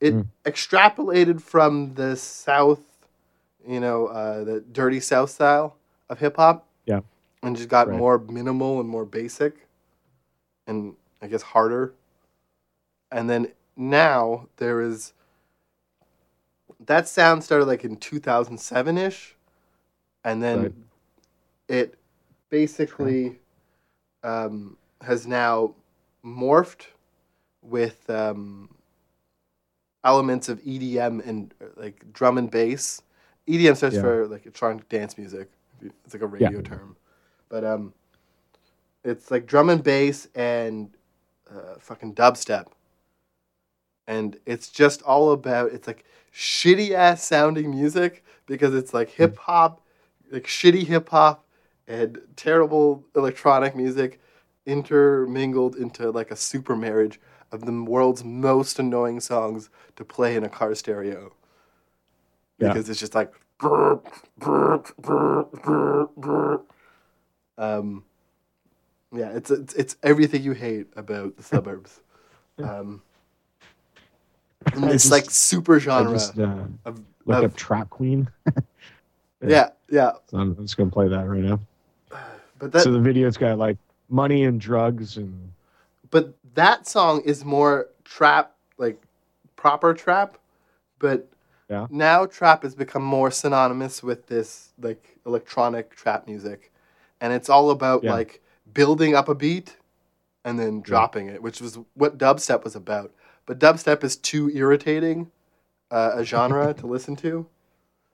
It 0.00 0.14
Mm. 0.14 0.26
extrapolated 0.46 1.42
from 1.42 1.94
the 1.94 2.16
South, 2.16 2.80
you 3.66 3.80
know, 3.80 4.06
uh, 4.06 4.44
the 4.44 4.60
dirty 4.60 4.98
South 4.98 5.28
style 5.30 5.76
of 6.08 6.18
hip 6.18 6.36
hop. 6.36 6.66
Yeah. 6.86 7.00
and 7.42 7.56
just 7.56 7.68
got 7.70 7.88
Right. 7.88 7.96
more 7.98 8.18
minimal 8.18 8.80
and 8.80 8.88
more 8.88 9.04
basic, 9.06 9.66
and 10.70 10.94
I 11.20 11.26
guess 11.26 11.42
harder. 11.42 11.92
And 13.12 13.28
then 13.28 13.48
now 13.76 14.48
there 14.56 14.80
is 14.80 15.12
that 16.86 17.08
sound 17.08 17.44
started 17.44 17.66
like 17.66 17.84
in 17.84 17.96
2007 17.96 18.96
ish, 18.96 19.36
and 20.24 20.42
then 20.42 20.62
Right. 20.62 20.72
it 21.68 21.98
basically 22.48 23.38
um, 24.22 24.76
has 25.02 25.26
now 25.26 25.74
morphed 26.24 26.86
with 27.62 28.08
um, 28.08 28.68
elements 30.04 30.48
of 30.48 30.60
EDM 30.62 31.26
and 31.26 31.52
like 31.76 32.10
drum 32.12 32.38
and 32.38 32.50
bass. 32.50 33.02
EDM 33.46 33.76
stands 33.76 33.96
Yeah. 33.96 34.02
for 34.02 34.26
like 34.26 34.42
electronic 34.46 34.88
dance 34.88 35.18
music. 35.18 35.50
It's 35.82 36.14
like 36.14 36.22
a 36.22 36.26
radio 36.26 36.60
term, 36.62 36.96
but 37.48 37.64
um, 37.64 37.92
it's 39.04 39.30
like 39.30 39.46
drum 39.46 39.70
and 39.70 39.82
bass 39.82 40.28
and 40.34 40.90
uh, 41.50 41.74
fucking 41.78 42.14
dubstep, 42.14 42.66
and 44.06 44.38
it's 44.46 44.68
just 44.68 45.02
all 45.02 45.32
about 45.32 45.72
it's 45.72 45.86
like 45.86 46.04
shitty 46.34 46.92
ass 46.92 47.24
sounding 47.24 47.70
music 47.70 48.24
because 48.46 48.74
it's 48.74 48.94
like 48.94 49.10
hip 49.10 49.36
hop, 49.38 49.80
like 50.30 50.44
shitty 50.44 50.86
hip 50.86 51.08
hop 51.08 51.46
and 51.86 52.20
terrible 52.36 53.04
electronic 53.16 53.74
music 53.74 54.20
intermingled 54.66 55.76
into 55.76 56.10
like 56.10 56.30
a 56.30 56.36
super 56.36 56.76
marriage 56.76 57.20
of 57.52 57.66
the 57.66 57.72
world's 57.82 58.22
most 58.22 58.78
annoying 58.78 59.18
songs 59.20 59.70
to 59.96 60.04
play 60.04 60.36
in 60.36 60.44
a 60.44 60.48
car 60.48 60.74
stereo. 60.74 61.32
Yeah. 62.58 62.68
because 62.68 62.88
it's 62.90 63.00
just 63.00 63.14
like 63.14 63.32
um 67.58 68.04
yeah 69.12 69.30
it's 69.30 69.50
it's, 69.50 69.74
it's 69.74 69.96
everything 70.02 70.42
you 70.42 70.52
hate 70.52 70.86
about 70.96 71.36
the 71.36 71.42
suburbs 71.42 72.00
um 72.62 73.02
and 74.74 74.84
it's 74.86 75.04
just- 75.04 75.10
like 75.12 75.30
super 75.30 75.80
genre 75.80 76.12
just 76.12 76.38
uh, 76.38 76.64
of, 76.84 77.00
look 77.26 77.38
of- 77.44 77.52
up 77.52 77.56
Trap 77.56 77.90
Queen. 77.90 78.28
yeah 79.46 79.70
yeah 79.88 80.12
So 80.28 80.36
I'm 80.38 80.54
I'm 80.58 80.64
just 80.66 80.76
gonna 80.76 80.90
play 80.90 81.08
that 81.08 81.26
right 81.26 81.40
now. 81.42 81.60
but 82.58 82.72
that 82.72 82.82
so 82.82 82.92
the 82.92 83.00
video's 83.00 83.36
got 83.36 83.58
like 83.58 83.78
money 84.08 84.44
and 84.44 84.60
drugs 84.60 85.16
and 85.16 85.52
but 86.10 86.34
that 86.54 86.86
song 86.86 87.22
is 87.24 87.44
more 87.44 87.88
trap 88.04 88.54
like 88.76 89.00
proper 89.56 89.94
trap 89.94 90.36
but 90.98 91.26
Yeah. 91.70 91.86
now 91.90 92.26
trap 92.26 92.62
has 92.64 92.74
become 92.74 93.02
more 93.04 93.30
synonymous 93.30 94.02
with 94.02 94.26
this 94.26 94.72
like 94.80 95.16
electronic 95.26 95.94
trap 95.94 96.26
music 96.26 96.70
and 97.20 97.32
it's 97.32 97.48
all 97.48 97.70
about 97.70 98.02
Yeah. 98.04 98.12
like 98.14 98.42
building 98.72 99.14
up 99.14 99.28
a 99.28 99.34
beat 99.34 99.76
and 100.44 100.58
then 100.58 100.80
dropping 100.80 101.28
it 101.28 101.42
which 101.42 101.60
was 101.60 101.78
what 101.94 102.18
dubstep 102.18 102.64
was 102.64 102.74
about 102.74 103.12
but 103.46 103.58
dubstep 103.58 104.02
is 104.04 104.16
too 104.16 104.50
irritating 104.54 105.30
uh, 105.90 106.12
a 106.14 106.24
genre 106.24 106.72
to 106.78 106.86
listen 106.86 107.16
to 107.16 107.46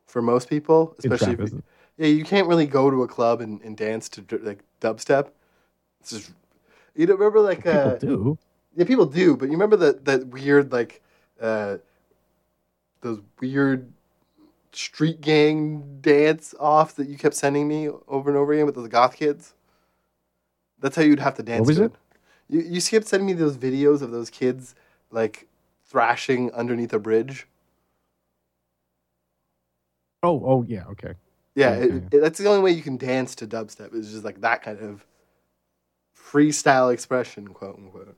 for 0.07 0.23
most 0.23 0.49
people 0.49 0.95
especially 0.99 1.33
if 1.35 1.53
you, 1.53 1.63
yeah 1.99 2.07
you 2.07 2.25
can't 2.25 2.49
really 2.49 2.67
go 2.67 2.91
to 2.91 3.03
a 3.03 3.09
club 3.09 3.41
and, 3.41 3.61
and 3.63 3.77
dance 3.77 4.09
to 4.09 4.25
like 4.43 4.61
dubstep 4.81 5.29
it's 6.01 6.11
just 6.11 6.33
you 6.97 7.07
don't 7.07 7.19
remember 7.19 7.41
like 7.41 7.59
people 7.59 7.73
uh, 7.73 7.95
do. 7.97 8.39
yeah, 8.75 8.85
people 8.85 9.07
do, 9.07 9.37
but 9.37 9.47
you 9.47 9.53
remember 9.53 9.77
that 9.77 10.05
that 10.07 10.27
weird 10.29 10.73
like 10.73 11.03
uh 11.41 11.77
those 13.03 13.21
weird 13.41 13.93
street 14.73 15.21
gang 15.21 15.99
dance 16.01 16.55
offs 16.59 16.95
that 16.95 17.09
you 17.09 17.17
kept 17.17 17.35
sending 17.35 17.69
me 17.69 17.89
over 18.09 18.31
and 18.31 18.39
over 18.39 18.53
again 18.53 18.67
with 18.67 18.75
those 18.75 18.89
goth 18.89 19.17
kids? 19.17 19.55
That's 20.81 20.97
how 20.97 21.03
you'd 21.03 21.21
have 21.21 21.35
to 21.37 21.43
dance 21.43 21.67
What 21.67 21.67
was 21.69 21.77
to 21.77 21.85
it? 21.85 21.93
You 22.49 22.61
you 22.61 22.81
kept 22.83 23.07
sending 23.07 23.27
me 23.27 23.33
those 23.33 23.57
videos 23.57 24.03
of 24.03 24.11
those 24.11 24.31
kids 24.31 24.75
like 25.11 25.49
thrashing 25.85 26.53
underneath 26.53 26.93
a 26.93 26.99
bridge. 26.99 27.47
Oh, 30.23 30.43
oh 30.45 30.63
yeah, 30.69 30.85
okay. 30.89 31.15
Yeah, 31.55 31.77
Yeah, 31.77 31.85
it, 31.85 32.05
it- 32.13 32.21
that's 32.21 32.39
the 32.39 32.49
only 32.49 32.63
way 32.63 32.71
you 32.73 32.83
can 32.83 32.97
dance 32.97 33.35
to 33.37 33.47
dubstep. 33.47 33.95
Is 33.95 34.11
just 34.13 34.25
like 34.25 34.41
that 34.43 34.63
kind 34.63 34.79
of 34.81 35.07
freestyle 36.17 36.93
expression, 36.93 37.47
quote 37.49 37.77
unquote. 37.79 38.17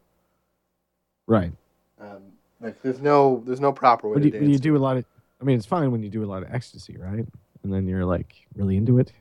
Right. 1.27 1.53
Um, 2.01 2.33
like 2.61 2.81
there's 2.83 3.01
no 3.01 3.43
there's 3.45 3.61
no 3.61 3.73
proper 3.73 4.09
way 4.09 4.15
When 4.15 4.23
to 4.23 4.27
you, 4.27 4.31
dance. 4.31 4.43
when 4.43 4.51
you 4.51 4.59
do 4.59 4.77
a 4.77 4.79
lot 4.79 4.97
of, 4.97 5.05
I 5.41 5.45
mean, 5.45 5.57
it's 5.57 5.67
fine 5.67 5.91
when 5.91 6.03
you 6.03 6.09
do 6.11 6.25
a 6.25 6.27
lot 6.27 6.43
of 6.43 6.53
ecstasy, 6.53 6.97
right? 6.97 7.27
And 7.63 7.73
then 7.73 7.87
you're 7.87 8.05
like 8.05 8.47
really 8.55 8.77
into 8.77 8.99
it. 8.99 9.13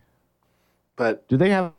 but 0.96 1.28
Do 1.28 1.38
they 1.38 1.50
have? 1.50 1.74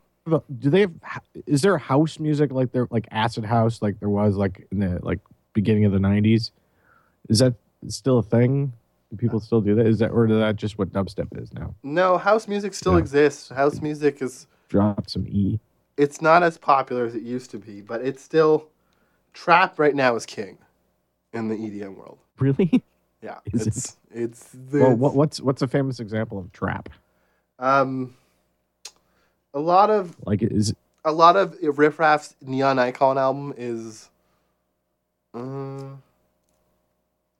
Do 0.58 0.70
they 0.70 0.86
have? 1.02 1.22
Is 1.46 1.62
there 1.62 1.76
house 1.78 2.18
music 2.18 2.52
like 2.52 2.72
there, 2.72 2.86
like 2.90 3.06
acid 3.10 3.44
house, 3.44 3.82
like 3.82 3.98
there 4.00 4.08
was 4.08 4.36
like 4.36 4.66
in 4.70 4.80
the 4.80 4.98
like 5.02 5.20
beginning 5.54 5.84
of 5.84 5.92
the 5.92 5.98
'90s? 5.98 6.50
Is 7.28 7.38
that 7.40 7.54
still 7.88 8.18
a 8.18 8.22
thing? 8.22 8.72
Do 9.10 9.16
people 9.16 9.40
still 9.40 9.60
do 9.60 9.74
that? 9.76 9.86
Is 9.86 9.98
that 10.00 10.10
or 10.10 10.26
is 10.26 10.32
that 10.32 10.56
just 10.56 10.78
what 10.78 10.92
dubstep 10.92 11.40
is 11.40 11.52
now? 11.54 11.74
No, 11.82 12.18
house 12.18 12.46
music 12.48 12.74
still 12.74 12.92
Yeah. 12.94 12.98
exists. 13.00 13.48
House 13.48 13.80
music 13.80 14.20
is 14.22 14.46
Drop 14.68 15.08
some 15.08 15.26
E. 15.28 15.58
it's 15.96 16.20
not 16.20 16.42
as 16.42 16.58
popular 16.58 17.06
as 17.06 17.14
it 17.14 17.22
used 17.22 17.50
to 17.52 17.58
be, 17.58 17.80
but 17.80 18.02
it's 18.02 18.22
still 18.22 18.68
trap 19.32 19.78
right 19.78 19.94
now 19.94 20.14
is 20.16 20.26
king 20.26 20.58
in 21.32 21.48
the 21.48 21.54
EDM 21.56 21.96
world. 21.96 22.18
Really? 22.38 22.82
Yeah, 23.22 23.38
Is 23.52 23.62
it? 23.62 23.66
it's 23.68 23.96
it's, 24.10 24.54
Well, 24.72 24.94
what, 24.94 25.14
what's 25.14 25.40
what's 25.40 25.62
a 25.62 25.68
famous 25.68 26.00
example 26.00 26.38
of 26.38 26.52
trap? 26.52 26.88
um 27.58 28.14
a 29.58 29.60
lot 29.60 29.90
of 29.90 30.14
Like, 30.24 30.42
is 30.42 30.72
a 31.04 31.10
lot 31.12 31.36
of 31.36 31.56
Riff 31.60 31.98
Raff's 31.98 32.36
Neon 32.40 32.78
Icon 32.78 33.18
album 33.18 33.52
is 33.56 34.08
uh, 35.34 35.40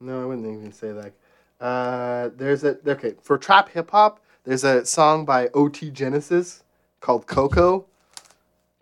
no, 0.00 0.22
I 0.22 0.24
wouldn't 0.26 0.46
even 0.46 0.72
say 0.72 0.92
that. 0.92 1.12
Uh, 1.64 2.30
there's 2.36 2.64
a 2.64 2.76
okay 2.86 3.14
for 3.22 3.38
trap 3.38 3.68
hip 3.70 3.90
hop. 3.92 4.20
There's 4.44 4.64
a 4.64 4.84
song 4.84 5.24
by 5.24 5.48
OT 5.54 5.90
Genasis 5.90 6.64
called 7.00 7.26
Coco. 7.26 7.86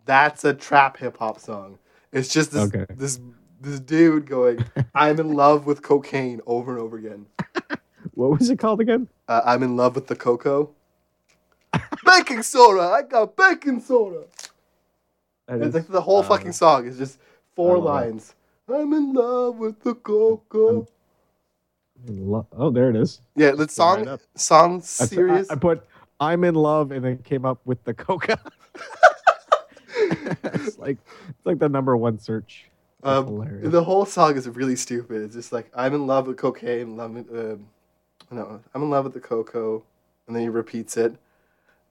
That's 0.06 0.44
a 0.44 0.54
trap 0.54 0.96
hip 0.98 1.18
hop 1.18 1.38
song. 1.40 1.78
It's 2.12 2.28
just 2.28 2.52
this 2.52 2.72
Okay. 2.74 2.86
this 2.94 3.20
this 3.60 3.80
dude 3.80 4.26
going, 4.26 4.64
"I'm 4.94 5.20
in 5.20 5.34
love 5.34 5.66
with 5.66 5.82
cocaine" 5.82 6.40
over 6.46 6.72
and 6.72 6.80
over 6.80 6.96
again. 6.96 7.26
what 8.14 8.38
was 8.38 8.48
it 8.48 8.58
called 8.58 8.80
again? 8.80 9.08
Uh, 9.28 9.42
I'm 9.44 9.62
in 9.62 9.76
love 9.76 9.94
with 9.94 10.06
the 10.06 10.16
cocoa. 10.16 10.70
Baking 12.06 12.42
soda. 12.42 12.82
I 12.82 13.02
got 13.02 13.36
baking 13.36 13.80
soda. 13.80 14.22
That 15.48 15.58
It's 15.58 15.68
is- 15.68 15.74
like 15.74 15.88
the 15.88 16.00
whole 16.00 16.20
uh, 16.20 16.22
fucking 16.22 16.52
song 16.52 16.86
is 16.86 16.96
just 16.98 17.18
four 17.54 17.76
I 17.76 17.78
love 17.78 17.84
that. 17.84 17.90
lines. 17.90 18.34
I'm 18.68 18.92
in 18.94 19.12
love 19.12 19.56
with 19.56 19.80
the 19.82 19.94
cocoa. 19.94 20.86
lo- 22.06 22.46
Oh, 22.52 22.70
there 22.70 22.90
it 22.90 22.96
is. 22.96 23.20
yeah, 23.36 23.52
the 23.52 23.68
song 23.68 23.98
right 23.98 24.08
up. 24.08 24.20
song 24.34 24.78
I, 24.78 24.80
serious. 24.80 25.48
I, 25.50 25.54
I 25.54 25.56
put 25.56 25.86
I'm 26.18 26.42
in 26.44 26.54
love 26.54 26.90
and 26.92 27.04
then 27.04 27.18
came 27.18 27.44
up 27.44 27.60
with 27.64 27.82
the 27.84 27.94
coca. 27.94 28.38
it's 29.96 30.78
like 30.78 30.98
it's 31.28 31.44
like 31.46 31.58
the 31.58 31.68
number 31.68 31.96
one 31.96 32.18
search. 32.18 32.66
Um, 33.02 33.26
hilarious. 33.26 33.70
the 33.70 33.84
whole 33.84 34.04
song 34.04 34.36
is 34.36 34.48
really 34.48 34.74
stupid. 34.76 35.22
It's 35.22 35.34
just 35.34 35.52
like 35.52 35.70
I'm 35.74 35.94
in 35.94 36.06
love 36.06 36.26
with 36.26 36.36
cocaine. 36.38 36.96
Love 36.96 37.16
it, 37.16 37.26
um 37.30 37.66
no, 38.30 38.60
I'm 38.74 38.82
in 38.82 38.90
love 38.90 39.04
with 39.04 39.14
the 39.14 39.20
cocoa, 39.20 39.84
and 40.26 40.34
then 40.34 40.42
he 40.42 40.48
repeats 40.48 40.96
it. 40.96 41.14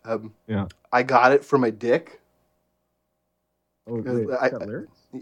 Um, 0.05 0.33
Yeah. 0.47 0.67
I 0.91 1.03
got 1.03 1.31
it 1.31 1.43
for 1.43 1.57
my 1.57 1.69
dick. 1.69 2.21
Oh, 3.87 4.01
wait, 4.01 4.27
I- 4.39 4.47
I-? 4.47 5.19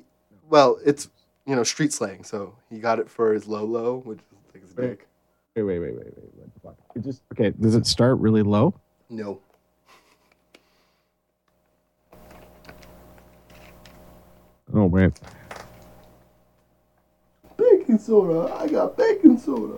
Well, 0.50 0.80
it's 0.86 1.10
you 1.46 1.56
know 1.56 1.64
street 1.64 1.92
slang, 1.94 2.24
so 2.24 2.56
he 2.70 2.80
got 2.80 3.00
it 3.00 3.10
for 3.10 3.34
his 3.34 3.48
low 3.48 3.64
low, 3.66 4.02
which 4.06 4.20
is 4.20 4.26
like 4.54 4.64
his 4.64 4.76
Wait. 4.76 4.88
dick. 4.90 5.08
Wait, 5.56 5.64
wait, 5.64 5.80
wait, 5.80 5.96
wait, 5.96 6.06
wait. 6.06 6.30
What 6.36 6.54
the 6.54 6.60
fuck? 6.60 6.76
It 6.96 7.04
just 7.04 7.22
okay. 7.34 7.52
Does 7.60 7.76
it 7.76 7.86
start 7.88 8.20
really 8.20 8.44
low? 8.44 8.74
No. 9.10 9.40
Oh 14.74 14.86
wait. 14.86 15.14
Baking 17.58 18.00
soda. 18.00 18.54
I 18.56 18.68
got 18.68 18.98
baking 18.98 19.38
soda. 19.38 19.78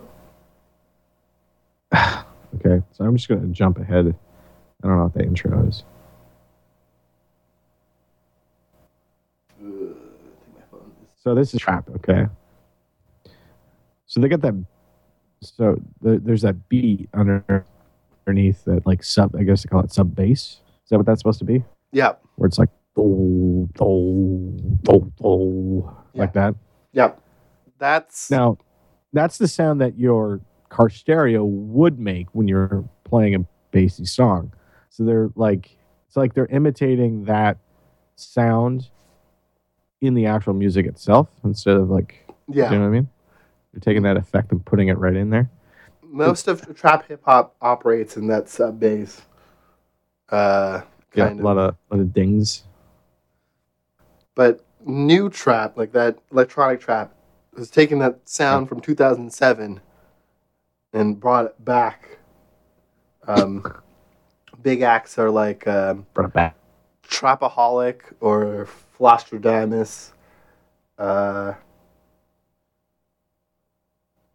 Okay, 2.64 2.82
so 2.92 3.04
I'm 3.04 3.14
just 3.16 3.28
gonna 3.28 3.46
jump 3.48 3.78
ahead. 3.78 4.14
I 4.82 4.88
don't 4.88 4.96
know 4.96 5.04
what 5.04 5.14
the 5.14 5.22
intro 5.22 5.66
is. 5.66 5.84
So 11.16 11.34
this 11.34 11.54
is 11.54 11.60
trap, 11.60 11.88
okay. 11.96 12.26
So 14.06 14.20
they 14.20 14.28
got 14.28 14.42
that. 14.42 14.54
So 15.42 15.80
there, 16.00 16.18
there's 16.18 16.42
that 16.42 16.68
beat 16.68 17.08
under, 17.14 17.64
underneath 18.26 18.64
that 18.64 18.86
like 18.86 19.02
sub. 19.02 19.34
I 19.34 19.42
guess 19.42 19.62
they 19.62 19.68
call 19.68 19.80
it 19.80 19.92
sub 19.92 20.14
bass. 20.14 20.60
Is 20.84 20.90
that 20.90 20.98
what 20.98 21.06
that's 21.06 21.20
supposed 21.20 21.40
to 21.40 21.44
be? 21.44 21.64
Yeah. 21.90 22.12
Where 22.36 22.46
it's 22.46 22.58
like 22.58 22.68
do 22.94 23.68
do 23.76 24.56
do 24.82 25.12
do 25.18 25.96
like 26.14 26.32
that. 26.34 26.54
Yeah. 26.92 27.12
That's 27.78 28.30
Now, 28.30 28.58
that's 29.12 29.38
the 29.38 29.48
sound 29.48 29.80
that 29.80 29.98
your 29.98 30.40
car 30.68 30.88
stereo 30.88 31.44
would 31.44 31.98
make 31.98 32.28
when 32.32 32.48
you're 32.48 32.88
playing 33.04 33.34
a 33.34 33.40
bassy 33.70 34.04
song. 34.04 34.52
So 34.96 35.04
they're 35.04 35.28
like, 35.36 35.76
it's 36.06 36.16
like 36.16 36.32
they're 36.32 36.46
imitating 36.46 37.24
that 37.26 37.58
sound 38.14 38.88
in 40.00 40.14
the 40.14 40.24
actual 40.24 40.54
music 40.54 40.86
itself 40.86 41.28
instead 41.44 41.76
of 41.76 41.90
like, 41.90 42.26
yeah. 42.48 42.70
you 42.70 42.78
know 42.78 42.84
what 42.84 42.88
I 42.88 42.90
mean? 42.90 43.08
They're 43.72 43.80
taking 43.80 44.04
that 44.04 44.16
effect 44.16 44.52
and 44.52 44.64
putting 44.64 44.88
it 44.88 44.96
right 44.96 45.14
in 45.14 45.28
there. 45.28 45.50
Most 46.02 46.48
of 46.48 46.74
trap 46.74 47.08
hip 47.08 47.20
hop 47.26 47.54
operates 47.60 48.16
in 48.16 48.26
that 48.28 48.48
sub 48.48 48.80
bass. 48.80 49.20
Uh, 50.30 50.80
Yeah, 51.14 51.30
a 51.30 51.34
lot 51.34 51.58
of, 51.58 51.76
lot 51.90 52.00
of 52.00 52.14
dings. 52.14 52.64
But 54.34 54.64
new 54.86 55.28
trap, 55.28 55.76
like 55.76 55.92
that 55.92 56.18
electronic 56.32 56.80
trap, 56.80 57.14
was 57.52 57.70
taking 57.70 57.98
that 57.98 58.26
sound 58.26 58.70
from 58.70 58.80
2007 58.80 59.80
and 60.94 61.20
brought 61.20 61.44
it 61.46 61.62
back. 61.62 62.18
Um, 63.26 63.82
big 64.62 64.82
acts 64.82 65.18
are 65.18 65.30
like 65.30 65.66
um. 65.66 66.06
Trapaholic 67.08 68.00
or 68.20 68.68
Flosstradamus. 68.98 70.12
Uh, 70.98 71.54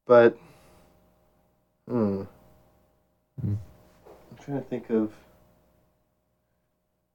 but, 0.06 0.38
hmm. 1.88 2.24
I'm 3.44 3.60
trying 4.40 4.62
to 4.62 4.68
think 4.70 4.90
of. 4.90 5.12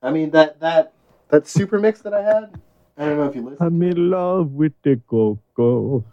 I 0.02 0.10
mean 0.10 0.30
that 0.30 0.60
that 0.60 0.92
that 1.30 1.48
super 1.48 1.78
mix 1.78 2.00
that 2.02 2.14
I 2.14 2.22
had. 2.22 2.60
I 2.96 3.06
don't 3.06 3.16
know 3.16 3.26
if 3.26 3.34
you 3.34 3.42
listened. 3.42 3.66
I'm 3.66 3.82
in 3.82 4.10
love 4.10 4.52
with 4.52 4.72
the 4.82 5.00
coco. 5.08 6.04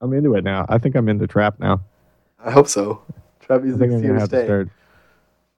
I'm 0.00 0.12
into 0.12 0.34
it 0.34 0.44
now. 0.44 0.66
I 0.68 0.78
think 0.78 0.96
I'm 0.96 1.08
into 1.08 1.26
trap 1.26 1.58
now. 1.60 1.80
I 2.38 2.50
hope 2.50 2.68
so. 2.68 3.02
Trap 3.40 3.62
music's 3.62 3.80
here 3.80 4.00
gonna 4.00 4.02
to 4.12 4.20
have 4.20 4.28
to 4.30 4.44
stay. 4.44 4.70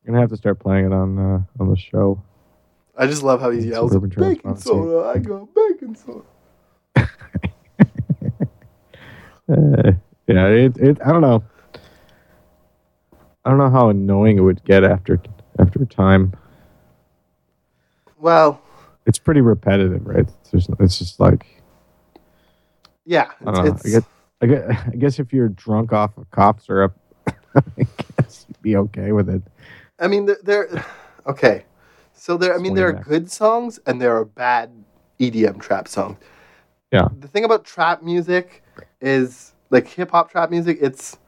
I'm 0.07 0.12
gonna 0.12 0.21
have 0.21 0.31
to 0.31 0.37
start 0.37 0.61
playing 0.61 0.87
it 0.87 0.92
on 0.92 1.19
uh, 1.19 1.42
on 1.59 1.69
the 1.69 1.77
show. 1.77 2.23
I 2.97 3.07
just 3.07 3.23
love 3.23 3.40
how 3.40 3.51
he 3.51 3.69
yells, 3.69 3.90
Suburban 3.92 4.35
"Baking 4.35 4.57
soda!" 4.57 5.09
I 5.09 5.19
go, 5.19 5.49
"Baking 5.55 5.97
soda." 5.97 6.25
Uh, 9.49 9.92
yeah, 10.27 10.47
it, 10.49 10.77
it. 10.77 10.99
I 11.07 11.12
don't 11.12 11.21
know. 11.21 11.45
I 13.45 13.51
don't 13.51 13.59
know 13.59 13.71
how 13.71 13.90
annoying 13.90 14.38
it 14.38 14.40
would 14.40 14.64
get 14.64 14.83
after 14.83 15.21
after 15.61 15.85
time. 15.85 16.33
Well, 18.19 18.61
It's 19.07 19.21
pretty 19.21 19.40
repetitive, 19.40 20.05
right? 20.05 20.29
It's 20.40 20.51
just, 20.51 20.71
it's 20.81 20.99
just 20.99 21.21
like 21.21 21.62
yeah, 23.05 23.31
I 23.42 23.53
don't 23.53 23.64
know. 23.66 23.73
it's, 23.73 23.87
I 23.87 23.88
guess, 23.88 24.03
I 24.42 24.47
guess 24.47 24.81
I 24.92 24.97
guess 24.97 25.19
if 25.21 25.33
you're 25.33 25.49
drunk 25.51 25.92
off 25.92 26.19
of 26.19 26.29
cough 26.33 26.61
syrup, 26.64 26.99
I 27.55 27.87
guess 28.19 28.47
you'd 28.49 28.62
be 28.62 28.75
okay 28.77 29.12
with 29.12 29.29
it. 29.29 29.42
I 29.99 30.09
mean, 30.09 30.29
they're 30.43 30.85
okay. 31.27 31.65
So 32.13 32.37
there, 32.37 32.55
I 32.55 32.59
mean, 32.59 32.75
there 32.75 32.89
are 32.89 32.93
good 32.93 33.31
songs 33.31 33.79
and 33.87 34.01
there 34.01 34.17
are 34.17 34.25
bad 34.25 34.71
EDM 35.21 35.61
trap 35.61 35.87
songs. 35.89 36.19
Yeah. 36.93 37.09
The 37.21 37.29
thing 37.29 37.45
about 37.45 37.65
trap 37.65 38.03
music 38.03 38.63
is 39.01 39.53
like 39.71 39.87
hip 39.87 40.11
hop 40.13 40.31
trap 40.31 40.51
music. 40.51 40.79
It's 40.81 41.19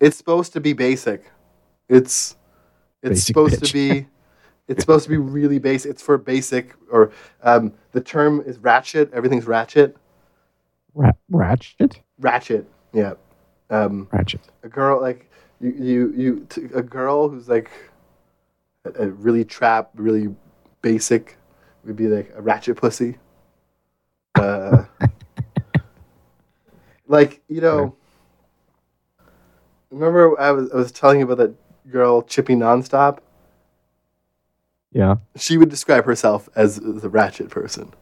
it's 0.00 0.16
supposed 0.16 0.52
to 0.54 0.60
be 0.60 0.72
basic. 0.72 1.30
It's 1.88 2.36
it's 3.02 3.10
Basic 3.10 3.26
supposed 3.26 3.60
bitch. 3.60 3.66
to 3.68 3.72
be 3.72 4.06
it's 4.68 4.80
supposed 4.82 5.04
to 5.04 5.10
be 5.10 5.16
really 5.18 5.58
basic. 5.58 5.90
It's 5.90 6.02
for 6.02 6.16
basic 6.16 6.74
or 6.90 7.12
um, 7.42 7.72
the 7.92 8.00
term 8.00 8.42
is 8.46 8.58
ratchet. 8.58 9.12
Everything's 9.12 9.46
ratchet. 9.46 9.96
Ra- 10.94 11.12
ratchet, 11.30 12.00
Ratchet. 12.18 12.66
Yeah. 12.92 13.14
Um, 13.68 14.08
ratchet. 14.12 14.40
a 14.62 14.68
girl 14.68 15.00
like 15.00 15.30
you 15.60 15.70
you 15.78 16.12
you 16.16 16.46
t- 16.48 16.68
a 16.74 16.82
girl 16.82 17.28
who's 17.28 17.48
like 17.48 17.70
a, 18.84 19.04
a 19.04 19.08
really 19.08 19.44
trap 19.44 19.90
really 19.94 20.34
basic 20.82 21.36
would 21.84 21.96
be 21.96 22.08
like 22.08 22.32
a 22.34 22.42
ratchet 22.42 22.76
pussy 22.76 23.18
uh 24.36 24.84
like 27.06 27.42
you 27.48 27.60
know 27.60 27.94
remember 29.90 30.38
I 30.40 30.52
was 30.52 30.70
I 30.72 30.76
was 30.76 30.92
telling 30.92 31.18
you 31.20 31.24
about 31.24 31.38
that 31.38 31.54
girl 31.90 32.22
Chippy 32.22 32.54
Nonstop 32.54 33.18
Yeah. 34.92 35.16
she 35.36 35.58
would 35.58 35.68
describe 35.68 36.04
herself 36.04 36.48
as 36.54 36.76
the 36.76 37.08
ratchet 37.08 37.50
person 37.50 37.92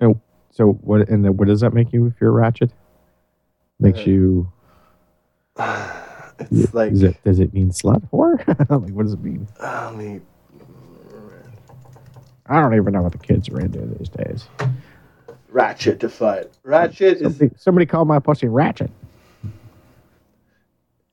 And 0.00 0.20
so 0.50 0.72
what? 0.72 1.08
And 1.08 1.24
then 1.24 1.36
what 1.36 1.48
does 1.48 1.60
that 1.60 1.72
make 1.72 1.92
you 1.92 2.06
if 2.06 2.14
you're 2.20 2.30
a 2.30 2.32
ratchet? 2.32 2.72
Makes 3.80 4.00
Uh, 4.00 4.10
you. 4.10 4.52
it's 6.38 6.74
like 6.74 6.92
Is 6.92 7.02
it? 7.02 7.22
Does 7.24 7.40
it 7.40 7.52
mean 7.54 7.70
slut 7.70 8.08
whore? 8.10 8.38
like 8.48 8.90
what 8.92 9.04
does 9.04 9.14
it 9.14 9.22
mean? 9.22 9.46
I 9.60 9.90
mean, 9.92 10.22
I 12.46 12.60
don't 12.60 12.74
even 12.74 12.92
know 12.92 13.02
what 13.02 13.12
the 13.12 13.18
kids 13.18 13.48
are 13.48 13.60
into 13.60 13.80
these 13.80 14.08
days. 14.08 14.46
ratchet 15.48 16.00
to 16.00 16.08
fight 16.08 16.50
ratchet 16.64 17.18
is 17.18 17.36
Somebody, 17.36 17.50
somebody 17.58 17.86
call 17.86 18.04
my 18.04 18.18
pussy 18.18 18.48
ratchet. 18.48 18.90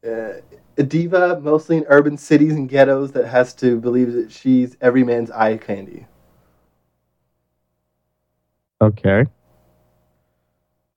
uh, 0.05 0.33
a 0.77 0.83
diva, 0.83 1.39
mostly 1.41 1.75
in 1.77 1.85
urban 1.89 2.17
cities 2.17 2.53
and 2.53 2.69
ghettos, 2.69 3.11
that 3.11 3.27
has 3.27 3.53
to 3.55 3.77
believe 3.79 4.13
that 4.13 4.31
she's 4.31 4.77
every 4.79 5.03
man's 5.03 5.29
eye 5.31 5.57
candy. 5.57 6.05
Okay. 8.81 9.25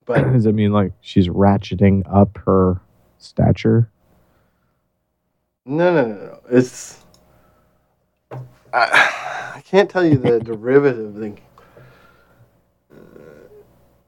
But 0.05 0.23
Does 0.33 0.45
it 0.45 0.53
mean 0.53 0.71
like 0.71 0.93
she's 1.01 1.27
ratcheting 1.27 2.03
up 2.13 2.37
her 2.45 2.79
stature? 3.17 3.89
No, 5.65 5.93
no, 5.93 6.07
no, 6.07 6.15
no. 6.15 6.39
It's 6.49 6.99
I, 8.73 9.53
I 9.55 9.61
can't 9.61 9.89
tell 9.89 10.05
you 10.05 10.17
the 10.17 10.39
derivative 10.43 11.15
thing, 11.15 11.39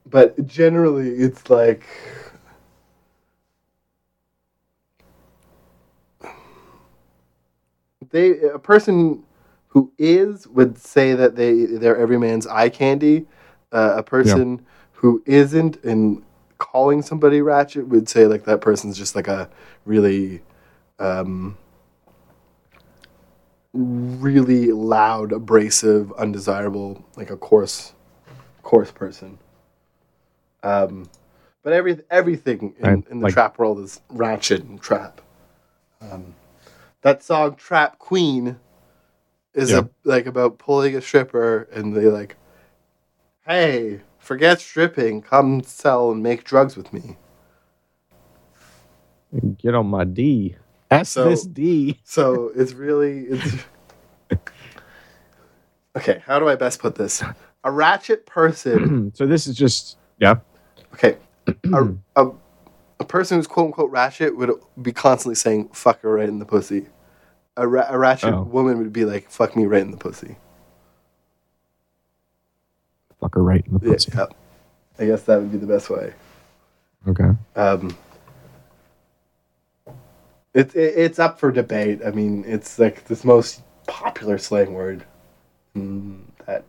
but 0.06 0.46
generally, 0.46 1.10
it's 1.10 1.48
like 1.50 1.86
they 8.10 8.40
a 8.40 8.58
person 8.58 9.22
who 9.68 9.92
is 9.98 10.46
would 10.48 10.78
say 10.78 11.14
that 11.14 11.36
they 11.36 11.64
they're 11.66 11.96
every 11.96 12.18
man's 12.18 12.46
eye 12.46 12.68
candy. 12.68 13.26
Uh, 13.72 13.94
a 13.96 14.02
person 14.02 14.64
who 14.92 15.22
isn't 15.26 15.82
and 15.84 16.22
calling 16.58 17.02
somebody 17.02 17.42
ratchet 17.42 17.86
would 17.88 18.08
say 18.08 18.26
like 18.26 18.44
that 18.44 18.60
person's 18.60 18.96
just 18.96 19.14
like 19.14 19.28
a 19.28 19.48
really 19.84 20.40
um, 20.98 21.56
really 23.72 24.72
loud, 24.72 25.32
abrasive, 25.32 26.12
undesirable, 26.12 27.04
like 27.16 27.30
a 27.30 27.36
coarse, 27.36 27.92
coarse 28.62 28.90
person. 28.90 29.38
Um, 30.62 31.08
but 31.62 31.72
every 31.72 32.00
everything 32.10 32.74
in, 32.78 33.04
in 33.10 33.18
the 33.20 33.24
like- 33.24 33.34
trap 33.34 33.58
world 33.58 33.78
is 33.80 34.00
ratchet 34.10 34.62
and 34.64 34.80
trap. 34.80 35.20
Um, 36.00 36.34
that 37.02 37.22
song 37.22 37.54
"Trap 37.56 37.98
Queen" 37.98 38.58
is 39.54 39.70
Yeah. 39.70 39.80
a, 39.80 39.88
like 40.04 40.26
about 40.26 40.58
pulling 40.58 40.96
a 40.96 41.00
stripper, 41.00 41.68
and 41.72 41.94
they 41.94 42.06
like, 42.06 42.36
"Hey, 43.46 44.00
forget 44.18 44.60
stripping, 44.60 45.22
come 45.22 45.62
sell 45.62 46.10
and 46.10 46.22
make 46.22 46.44
drugs 46.44 46.76
with 46.76 46.92
me." 46.92 47.16
Get 49.58 49.74
on 49.74 49.86
my 49.86 50.04
D. 50.04 50.56
S 50.90 51.10
So- 51.10 51.28
this 51.28 51.44
D. 51.44 52.00
So 52.04 52.52
it's 52.54 52.72
really 52.72 53.24
it's 53.28 53.64
okay. 55.96 56.22
How 56.26 56.38
do 56.38 56.48
I 56.48 56.54
best 56.56 56.80
put 56.80 56.94
this? 56.94 57.22
A 57.64 57.70
ratchet 57.70 58.26
person. 58.26 59.10
so 59.14 59.26
this 59.26 59.46
is 59.46 59.56
just 59.56 59.96
yeah. 60.18 60.36
Okay, 60.94 61.16
a, 61.74 61.88
a, 62.16 62.30
a 63.00 63.04
person 63.04 63.36
who's 63.38 63.46
quote 63.46 63.66
unquote 63.66 63.90
ratchet 63.90 64.36
would 64.36 64.50
be 64.80 64.92
constantly 64.92 65.34
saying 65.34 65.68
"fuck 65.72 66.00
her 66.02 66.12
right 66.12 66.28
in 66.28 66.38
the 66.38 66.46
pussy." 66.46 66.86
A, 67.58 67.66
ra- 67.66 67.86
a 67.88 67.98
ratchet 67.98 68.32
Oh. 68.34 68.42
woman 68.42 68.78
would 68.78 68.92
be 68.92 69.04
like 69.04 69.30
"fuck 69.30 69.56
me 69.56 69.66
right 69.66 69.82
in 69.82 69.90
the 69.90 69.96
pussy." 69.96 70.36
Fuck 73.20 73.34
her 73.34 73.42
right 73.42 73.64
in 73.66 73.74
the 73.78 73.80
Yeah, 73.86 73.92
pussy. 73.92 74.12
yep. 74.14 74.34
I 74.98 75.06
guess 75.06 75.22
that 75.22 75.40
would 75.40 75.50
be 75.52 75.58
the 75.58 75.66
best 75.66 75.90
way. 75.90 76.12
Okay. 77.08 77.30
Um, 77.54 77.96
it, 80.56 80.74
it, 80.74 80.94
it's 80.96 81.18
up 81.18 81.38
for 81.38 81.52
debate. 81.52 82.00
I 82.04 82.10
mean, 82.10 82.44
it's 82.46 82.78
like 82.78 83.04
this 83.04 83.24
most 83.24 83.62
popular 83.86 84.38
slang 84.38 84.72
word. 84.72 85.04
Mm, 85.76 86.22
that 86.46 86.64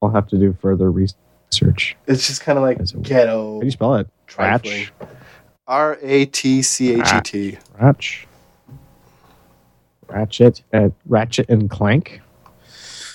I'll 0.00 0.10
have 0.10 0.28
to 0.28 0.38
do 0.38 0.56
further 0.62 0.90
research. 0.90 1.96
it's 2.06 2.28
just 2.28 2.40
kind 2.42 2.56
of 2.56 2.62
like 2.62 2.78
ghetto. 3.02 3.54
How 3.54 3.60
do 3.60 3.66
you 3.66 3.72
spell 3.72 3.96
it? 3.96 4.08
trifling. 4.28 4.86
R 5.66 5.98
A 6.00 6.26
T 6.26 6.62
C 6.62 7.00
H 7.00 7.12
E 7.14 7.20
T. 7.22 7.58
Ratch. 7.80 8.28
Ratchet. 10.06 10.62
Uh, 10.72 10.90
Ratchet 11.06 11.48
and 11.48 11.68
Clank. 11.68 12.20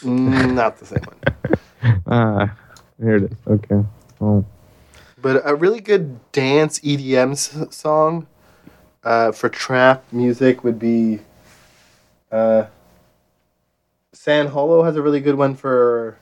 Mm, 0.02 0.54
Not 0.54 0.78
the 0.78 0.86
same 0.86 1.04
one. 1.04 1.18
Ah, 2.08 2.56
here 3.00 3.18
it 3.18 3.24
is. 3.24 3.38
Okay. 3.48 3.84
Oh, 4.20 4.44
But 5.26 5.42
a 5.44 5.56
really 5.56 5.82
good 5.82 6.20
dance 6.34 6.78
EDM 6.82 7.32
s- 7.32 7.58
song 7.76 8.28
uh, 9.04 9.32
for 9.32 9.50
trap 9.50 10.04
music 10.12 10.64
would 10.64 10.78
be. 10.78 11.22
Uh, 12.32 12.68
San 14.14 14.46
Holo 14.50 14.84
has 14.84 14.96
a 14.96 15.02
really 15.02 15.22
good 15.22 15.34
one 15.34 15.56
for 15.56 16.20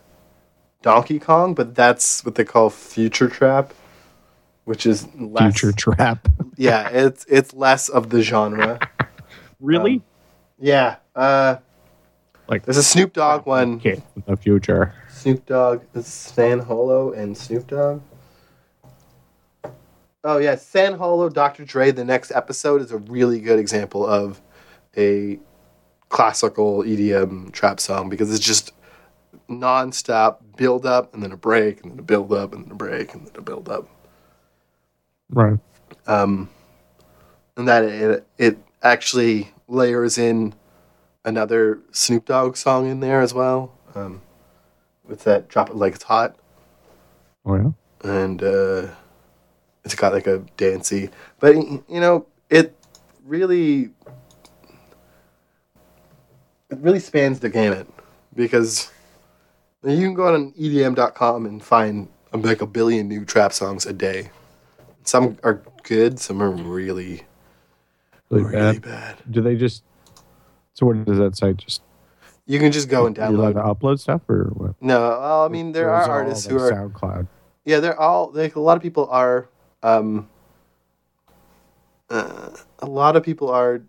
Donkey 0.84 1.20
Kong, 1.20 1.54
but 1.54 1.76
that's 1.76 2.24
what 2.24 2.36
they 2.36 2.46
call 2.46 2.70
future 2.70 3.28
trap, 3.28 3.74
which 4.64 4.86
is 4.86 5.06
less. 5.18 5.54
future 5.60 5.74
trap. 5.74 6.26
Yeah, 6.56 6.88
it's 6.88 7.26
it's 7.28 7.54
less 7.54 7.90
of 7.90 8.10
the 8.10 8.22
genre. 8.22 8.80
Really? 9.60 10.02
Yeah. 10.58 10.96
Uh, 11.14 11.58
like 12.48 12.64
there's 12.64 12.78
a 12.78 12.84
Snoop 12.84 13.12
Dogg 13.12 13.46
one. 13.46 13.76
okay, 13.76 14.02
the 14.26 14.38
future. 14.38 14.96
Snoop 15.10 15.46
Dogg, 15.46 15.82
San 16.02 16.60
Holo 16.60 17.12
and 17.12 17.38
Snoop 17.38 17.68
Dogg. 17.68 18.02
Oh 20.24 20.38
yeah, 20.38 20.56
San 20.56 20.94
Holo, 20.94 21.30
Dr. 21.30 21.66
Dre. 21.66 21.92
The 21.92 22.06
next 22.06 22.32
episode 22.32 22.82
is 22.82 22.92
a 22.92 22.98
really 22.98 23.40
good 23.40 23.60
example 23.60 24.06
of 24.06 24.42
a 24.96 25.40
classical 26.10 26.84
EDM 26.84 27.52
trap 27.52 27.80
song 27.80 28.08
because 28.08 28.34
it's 28.34 28.46
just 28.46 28.72
non-stop 29.50 30.42
build 30.56 30.86
up 30.86 31.14
and 31.14 31.22
then 31.22 31.32
a 31.32 31.38
break 31.38 31.82
and 31.84 31.92
then 31.92 32.00
a 32.00 32.04
build 32.04 32.32
up 32.32 32.54
and 32.54 32.66
then 32.66 32.72
a 32.72 32.76
break 32.76 33.14
and 33.14 33.28
then 33.28 33.36
a 33.36 33.42
build 33.42 33.68
up. 33.68 33.90
Right. 35.30 35.60
Um, 36.08 36.50
and 37.58 37.68
that 37.68 37.84
it 37.84 38.28
it 38.38 38.58
actually 38.82 39.52
layers 39.68 40.18
in 40.18 40.54
another 41.26 41.80
Snoop 41.92 42.26
Dogg 42.26 42.56
song 42.56 42.88
in 42.90 43.00
there 43.00 43.22
as 43.22 43.34
well. 43.34 43.74
Um, 43.96 44.22
with 45.06 45.24
that 45.26 45.50
drop 45.50 45.70
it 45.70 45.76
like 45.76 45.96
it's 45.96 46.04
hot. 46.04 46.36
Oh 47.46 47.56
yeah. 47.56 47.72
and 48.10 48.42
uh, 48.42 48.88
it's 49.86 49.96
got 49.96 50.14
like 50.14 50.28
a 50.28 50.40
dancey, 50.58 51.10
but 51.40 51.56
you 51.56 51.84
know 52.00 52.26
it 52.50 52.76
really 53.26 53.90
it 56.70 56.78
really 56.80 57.00
spans 57.00 57.40
the 57.40 57.50
gamut 57.50 57.88
because 58.36 58.92
you 59.84 59.98
can 59.98 60.14
go 60.14 60.34
on 60.34 60.52
EDM.com 60.54 61.46
and 61.46 61.62
find 61.64 62.08
like 62.34 62.62
a 62.62 62.66
billion 62.68 63.08
new 63.08 63.26
trap 63.26 63.54
songs 63.54 63.86
a 63.86 63.94
day. 63.94 64.30
Some 65.04 65.38
are 65.44 65.62
good, 65.84 66.20
some 66.20 66.42
are 66.42 66.50
really 66.50 67.24
Really, 68.30 68.46
really 68.46 68.80
bad. 68.80 68.82
bad. 68.82 69.18
Do 69.30 69.42
they 69.42 69.56
just? 69.56 69.84
So 70.74 70.88
what 70.88 71.06
does 71.06 71.20
that 71.20 71.36
site 71.36 71.58
just? 71.58 71.82
You 72.48 72.58
can 72.60 72.72
just 72.72 72.90
go 72.90 73.06
and 73.06 73.16
download. 73.16 73.54
to 73.54 73.62
upload 73.62 74.00
stuff 74.00 74.28
or 74.28 74.46
what? 74.56 74.76
No, 74.82 75.00
well, 75.00 75.46
I 75.46 75.50
mean 75.50 75.72
there 75.72 75.88
is 76.02 76.08
are 76.08 76.12
artists 76.12 76.48
who 76.48 76.58
are 76.58 76.72
SoundCloud. 76.72 77.28
Yeah, 77.64 77.80
they're 77.80 78.00
all 78.00 78.32
like 78.34 78.56
a 78.56 78.60
lot 78.60 78.76
of 78.76 78.82
people 78.84 79.08
are. 79.12 79.48
Um, 79.84 80.30
uh, 82.10 82.50
a 82.80 82.86
lot 82.86 83.16
of 83.16 83.24
people 83.24 83.50
are 83.50 83.82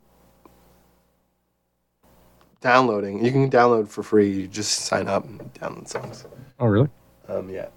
downloading. 2.61 3.24
You 3.24 3.30
can 3.30 3.50
download 3.50 3.88
for 3.88 4.02
free. 4.02 4.30
You 4.30 4.46
just 4.48 4.72
sign 4.87 5.07
up 5.07 5.24
and 5.24 5.40
download 5.54 5.88
songs. 5.88 6.26
Oh 6.59 6.66
really? 6.66 6.88
Um, 7.28 7.48
yeah. 7.48 7.68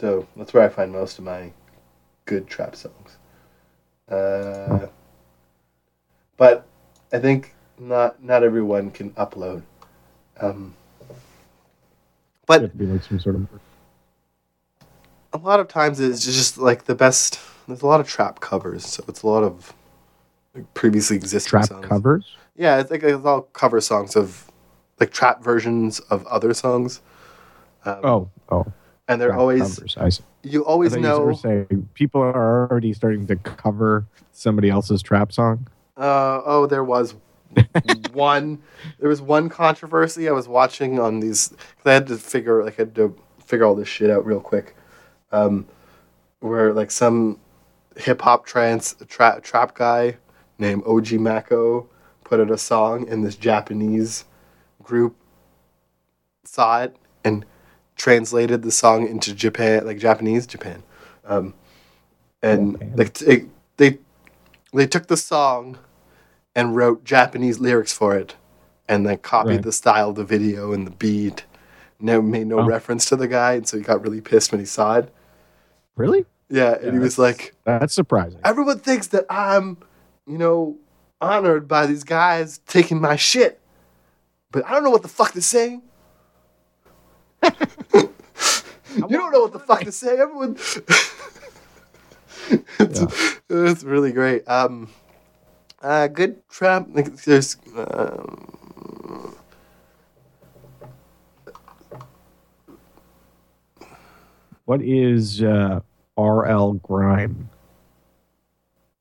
So 0.00 0.26
that's 0.36 0.52
where 0.52 0.64
I 0.64 0.68
find 0.68 0.92
most 0.92 1.18
of 1.18 1.24
my 1.24 1.52
good 2.24 2.46
trap 2.46 2.76
songs. 2.76 3.16
Uh, 4.08 4.86
but 6.36 6.66
I 7.12 7.18
think 7.18 7.54
not 7.78 8.22
not 8.22 8.42
everyone 8.42 8.90
can 8.90 9.10
upload. 9.12 9.62
Um, 10.40 10.74
but 12.46 12.60
You 12.60 12.68
have 12.68 12.72
to 12.72 12.78
be 12.78 12.86
like 12.86 13.02
some 13.02 13.20
sort 13.20 13.36
of. 13.36 13.48
A 15.36 15.44
lot 15.46 15.60
of 15.60 15.68
times 15.68 16.00
it's 16.00 16.24
just 16.24 16.58
like 16.58 16.84
the 16.84 16.94
best. 16.94 17.38
There's 17.68 17.82
a 17.82 17.86
lot 17.86 18.00
of 18.00 18.08
trap 18.08 18.40
covers, 18.40 18.86
so 18.86 19.04
it's 19.08 19.22
a 19.22 19.26
lot 19.26 19.42
of 19.42 19.74
like, 20.54 20.72
previously 20.74 21.16
existing 21.16 21.50
Trap 21.50 21.66
songs. 21.66 21.86
covers. 21.86 22.36
Yeah, 22.56 22.80
it's 22.80 22.90
like 22.90 23.02
it's 23.02 23.24
all 23.24 23.42
cover 23.42 23.80
songs 23.80 24.16
of 24.16 24.50
like 25.00 25.10
trap 25.12 25.42
versions 25.42 26.00
of 26.00 26.26
other 26.26 26.54
songs. 26.54 27.00
Um, 27.84 28.00
Oh 28.04 28.30
oh. 28.50 28.66
and 29.08 29.20
they're 29.20 29.28
trap 29.28 29.40
always 29.40 29.60
covers. 29.76 29.96
I 29.98 30.08
see. 30.08 30.22
you 30.42 30.64
I 30.64 30.68
always 30.68 30.94
you 30.94 31.00
were 31.02 31.06
know. 31.06 31.32
saying 31.34 31.88
people 31.94 32.20
are 32.22 32.68
already 32.70 32.92
starting 32.94 33.26
to 33.26 33.36
cover 33.36 34.06
somebody 34.32 34.70
else's 34.70 35.02
trap 35.02 35.32
song. 35.32 35.66
Uh, 35.96 36.40
oh, 36.44 36.66
there 36.66 36.84
was 36.84 37.14
one. 38.12 38.62
There 38.98 39.08
was 39.08 39.20
one 39.20 39.48
controversy 39.48 40.28
I 40.28 40.32
was 40.32 40.48
watching 40.48 40.98
on 40.98 41.20
these. 41.20 41.48
Cause 41.48 41.86
I 41.86 41.92
had 41.94 42.06
to 42.08 42.16
figure 42.16 42.64
like 42.64 42.74
I 42.78 42.82
had 42.82 42.94
to 42.96 43.14
figure 43.44 43.64
all 43.66 43.74
this 43.74 43.88
shit 43.88 44.10
out 44.10 44.24
real 44.26 44.40
quick. 44.40 44.76
Um, 45.32 45.66
where 46.40 46.72
like 46.72 46.90
some 46.90 47.38
hip 47.96 48.22
hop 48.22 48.46
trance 48.46 48.94
tra- 49.08 49.40
trap 49.42 49.74
guy 49.74 50.16
named 50.58 50.82
OG 50.86 51.12
Maco 51.12 51.88
put 52.24 52.40
out 52.40 52.50
a 52.50 52.58
song, 52.58 53.08
and 53.08 53.24
this 53.24 53.36
Japanese 53.36 54.24
group 54.82 55.16
saw 56.44 56.82
it 56.82 56.96
and 57.24 57.44
translated 57.96 58.62
the 58.62 58.70
song 58.70 59.06
into 59.06 59.34
Japan, 59.34 59.84
like 59.86 59.98
Japanese 59.98 60.46
Japan. 60.46 60.82
Um, 61.24 61.54
and 62.42 62.92
like 62.96 63.14
t- 63.14 63.46
they 63.78 63.98
they 64.72 64.86
took 64.86 65.06
the 65.06 65.16
song 65.16 65.78
and 66.54 66.76
wrote 66.76 67.04
Japanese 67.04 67.58
lyrics 67.58 67.92
for 67.92 68.16
it, 68.16 68.36
and 68.88 69.06
then 69.06 69.18
copied 69.18 69.50
Right. 69.50 69.62
the 69.62 69.72
style 69.72 70.10
of 70.10 70.16
the 70.16 70.24
video 70.24 70.72
and 70.72 70.86
the 70.86 70.90
beat. 70.92 71.44
No, 71.98 72.20
made 72.20 72.46
no 72.46 72.60
Oh. 72.60 72.66
reference 72.66 73.06
to 73.06 73.16
the 73.16 73.26
guy, 73.28 73.54
and 73.54 73.66
so 73.66 73.76
he 73.78 73.82
got 73.82 74.02
really 74.02 74.20
pissed 74.20 74.52
when 74.52 74.60
he 74.60 74.66
saw 74.66 74.96
it. 74.96 75.12
Really? 75.96 76.24
Yeah, 76.48 76.76
and 76.80 76.92
he 76.92 76.98
was 76.98 77.18
like, 77.18 77.54
That's 77.64 77.92
surprising. 77.94 78.38
"Everyone 78.44 78.78
thinks 78.78 79.08
that 79.08 79.26
I'm, 79.28 79.78
you 80.26 80.38
know, 80.38 80.76
honored 81.20 81.66
by 81.66 81.86
these 81.86 82.04
guys 82.04 82.58
taking 82.66 83.00
my 83.00 83.16
shit, 83.16 83.60
but 84.52 84.64
I 84.66 84.70
don't 84.70 84.84
know 84.84 84.90
what 84.90 85.02
the 85.02 85.08
fuck 85.08 85.32
to 85.32 85.42
say." 85.42 85.80
you 87.42 88.10
don't 88.94 89.32
know 89.32 89.40
what 89.40 89.52
the 89.52 89.58
fuck 89.58 89.80
to 89.80 89.92
say. 89.92 90.18
Everyone. 90.18 90.52
it's, 92.78 93.40
it's 93.48 93.84
really 93.84 94.12
great. 94.12 94.48
Um, 94.48 94.88
uh, 95.82 96.06
good 96.08 96.48
trap. 96.48 96.86
Like, 96.92 97.14
there's. 97.16 97.56
Um, 97.74 98.56
What 104.66 104.82
is 104.82 105.42
uh, 105.42 105.80
RL 106.16 106.74
Grime? 106.74 107.48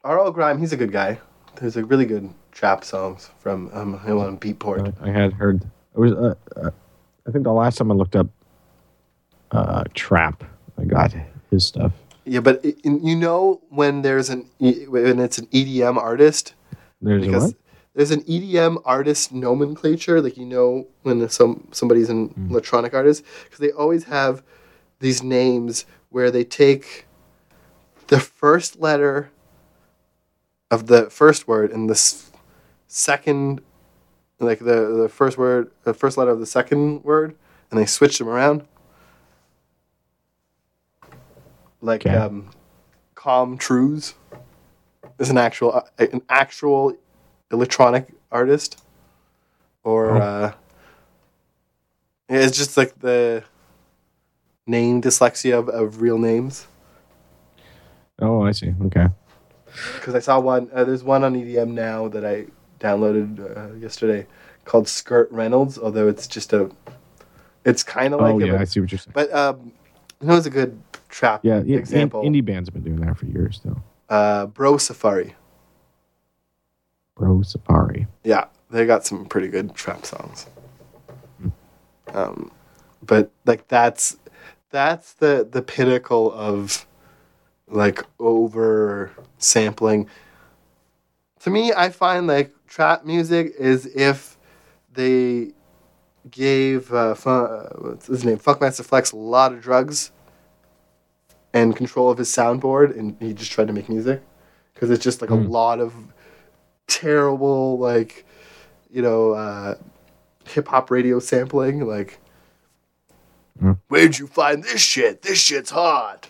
R.L. 0.04 0.32
Grime, 0.32 0.60
he's 0.60 0.71
a 0.73 0.78
good 0.78 0.91
guy. 0.91 1.19
There's 1.60 1.78
a 1.78 1.84
really 1.86 2.06
good 2.06 2.30
trap 2.51 2.84
songs 2.84 3.32
from 3.39 3.69
um, 3.73 3.99
him 3.99 4.19
on 4.19 4.38
Beatport. 4.38 4.93
I 5.01 5.10
had 5.10 5.34
heard. 5.34 5.63
It 5.95 5.99
was. 5.99 6.12
Uh, 6.12 6.36
uh, 6.56 6.69
I 7.28 7.32
think 7.32 7.43
the 7.43 7.51
last 7.54 7.78
time 7.78 7.91
I 7.91 7.95
looked 7.95 8.15
up 8.15 8.28
uh, 9.51 9.84
trap, 9.95 10.43
I 10.78 10.84
got 10.86 11.15
his 11.49 11.65
stuff. 11.65 11.93
Yeah, 12.25 12.41
but 12.41 12.63
it, 12.63 12.78
you 12.84 13.15
know 13.15 13.62
when 13.69 14.01
there's 14.04 14.30
an 14.30 14.47
E- 14.60 14.86
when 14.88 15.19
it's 15.19 15.38
an 15.38 15.47
EDM 15.47 15.97
artist 15.97 16.54
There's 17.01 17.25
because 17.25 17.47
what? 17.47 17.56
there's 17.95 18.12
an 18.12 18.21
EDM 18.23 18.82
artist 18.86 19.32
nomenclature. 19.32 20.21
Like 20.21 20.38
you 20.38 20.45
know 20.45 20.88
when 21.04 21.28
some 21.30 21.67
somebody's 21.71 22.10
an 22.10 22.28
Hmm. 22.28 22.51
electronic 22.51 22.93
artist 22.93 23.23
because 23.45 23.60
they 23.60 23.71
always 23.71 24.04
have 24.04 24.43
these 24.99 25.23
names 25.23 25.86
where 26.15 26.32
they 26.32 26.45
take 26.45 27.06
the 28.08 28.21
first 28.21 28.80
letter 28.80 29.30
of 30.71 30.88
the 30.88 31.10
first 31.10 31.45
word 31.45 31.69
and 31.71 31.89
the 31.89 32.13
second 32.88 33.60
like 34.39 34.60
the 34.60 34.95
the 34.95 35.10
first 35.10 35.38
word 35.38 35.69
the 35.84 35.93
first 35.93 36.17
letter 36.17 36.32
of 36.32 36.39
the 36.39 36.45
second 36.45 37.04
word 37.04 37.36
and 37.69 37.78
they 37.78 37.86
switch 37.86 38.17
them 38.17 38.30
around 38.30 38.63
like 41.82 42.06
Okay. 42.06 42.15
um 42.15 42.49
Com 43.15 43.58
Truise 43.58 44.13
is 45.19 45.30
an 45.30 45.38
actual 45.38 45.73
uh, 45.73 45.82
an 45.99 46.21
actual 46.30 46.93
electronic 47.51 48.08
artist 48.32 48.82
or 49.84 50.12
Oh. 50.12 50.21
uh 50.21 50.54
it's 52.30 52.56
just 52.56 52.78
like 52.78 52.97
the 52.99 53.43
name 54.67 55.01
dyslexia 55.01 55.58
of, 55.60 55.69
of 55.69 56.01
real 56.01 56.17
names 56.17 56.67
Oh, 58.19 58.43
I 58.43 58.51
see. 58.54 58.73
Okay. 58.86 59.08
because 59.95 60.15
I 60.15 60.19
saw 60.19 60.39
one. 60.39 60.69
Uh, 60.73 60.86
there's 60.86 61.04
one 61.04 61.25
on 61.25 61.34
EDM 61.36 61.71
now 61.71 62.08
that 62.08 62.23
I 62.25 62.45
downloaded 62.80 63.39
uh, 63.58 63.73
yesterday 63.75 64.25
called 64.63 64.88
Skirt 64.88 65.30
Reynolds. 65.32 65.78
Although 65.78 66.08
it's 66.08 66.25
just 66.25 66.54
a, 66.54 66.71
it's 67.65 67.84
kind 67.84 68.13
of 68.13 68.21
like 68.21 68.36
oh 68.36 68.39
yeah, 68.39 68.54
but, 68.54 68.62
I 68.62 68.63
see 68.63 68.80
what 68.80 68.89
you're 68.89 68.99
saying. 68.99 69.12
but 69.13 69.34
um, 69.34 69.73
know, 70.21 70.38
it's 70.38 70.45
a 70.45 70.49
good 70.49 70.80
trap 71.10 71.41
Yeah, 71.43 71.62
yeah. 71.65 71.78
example. 71.78 72.21
In, 72.21 72.32
indie 72.32 72.45
bands 72.45 72.69
have 72.69 72.73
been 72.73 72.84
doing 72.95 73.06
that 73.06 73.17
for 73.17 73.25
years, 73.25 73.60
though. 73.65 73.82
uh, 74.10 74.45
Bro 74.45 74.78
Safari. 74.78 75.36
Bro 77.15 77.41
Safari. 77.41 78.08
Yeah, 78.23 78.45
they 78.69 78.86
got 78.86 79.06
some 79.06 79.25
pretty 79.25 79.49
good 79.49 79.75
trap 79.75 80.06
songs. 80.06 80.45
Um, 82.13 82.51
but 83.06 83.30
like 83.45 83.67
that's 83.67 84.15
that's 84.76 85.14
the 85.14 85.48
the 85.50 85.62
pinnacle 85.62 86.34
of 86.34 86.86
like 87.68 88.04
over 88.20 89.10
sampling. 89.38 90.10
To 91.40 91.50
me, 91.50 91.72
I 91.72 91.90
find 91.90 92.28
like 92.28 92.54
trap 92.68 93.06
music 93.06 93.54
is 93.58 93.86
if 93.96 94.38
they 94.92 95.54
gave 96.30 96.92
uh, 96.92 97.16
Fun, 97.16 97.46
uh, 97.46 97.70
what's 97.78 98.08
his 98.08 98.26
name 98.26 98.38
Funkmaster 98.38 98.84
Flex 98.84 99.14
a 99.14 99.16
lot 99.16 99.54
of 99.54 99.62
drugs 99.62 100.12
and 101.54 101.74
control 101.74 102.10
of 102.10 102.18
his 102.18 102.30
soundboard, 102.30 102.98
and 103.00 103.16
he 103.22 103.34
just 103.34 103.52
tried 103.54 103.68
to 103.68 103.74
make 103.74 103.88
music 103.88 104.22
because 104.74 104.92
it's 104.92 105.04
just 105.04 105.22
like 105.22 105.30
a 105.30 105.36
lot 105.36 105.80
of 105.80 105.94
terrible 106.88 107.80
like 107.80 108.26
you 108.92 109.02
know 109.02 109.32
uh, 109.32 109.76
hip 110.46 110.68
hop 110.68 110.92
radio 110.92 111.18
sampling 111.20 111.88
like. 111.88 112.20
Mm. 113.62 113.80
Where'd 113.88 114.18
you 114.18 114.28
find 114.28 114.63
this 114.63 114.82
shit? 114.82 115.22
This 115.22 115.39
shit's 115.39 115.70
hot. 115.70 116.30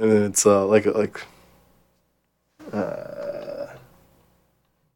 And 0.00 0.10
then 0.10 0.22
it's 0.24 0.46
uh, 0.46 0.66
like 0.66 0.86
like 0.86 1.20
uh, 2.72 3.66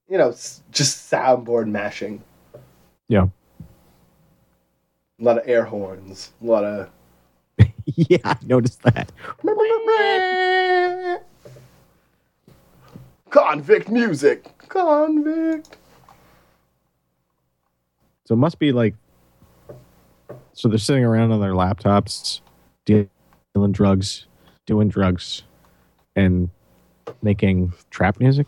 you 0.09 0.18
know, 0.18 0.31
just 0.70 1.11
soundboard 1.11 1.68
mashing. 1.68 2.22
Yeah. 3.09 3.26
A 5.18 5.24
lot 5.24 5.38
of 5.38 5.48
air 5.48 5.64
horns. 5.64 6.33
A 6.42 6.46
lot 6.46 6.64
of 6.64 6.90
yeah, 7.87 8.18
I 8.24 8.37
noticed 8.44 8.83
that. 8.83 9.11
convict 13.31 13.88
music. 13.88 14.50
Convict. 14.68 15.76
So 18.24 18.35
it 18.35 18.38
must 18.38 18.59
be 18.59 18.72
like. 18.72 18.94
So 20.56 20.68
they're 20.68 20.78
sitting 20.78 21.04
around 21.04 21.32
on 21.32 21.40
their 21.40 21.52
laptops, 21.52 22.40
dealing 22.86 23.10
drugs, 23.72 24.26
doing 24.66 24.88
drugs, 24.88 25.42
and 26.16 26.48
making 27.22 27.74
trap 27.90 28.18
music. 28.20 28.46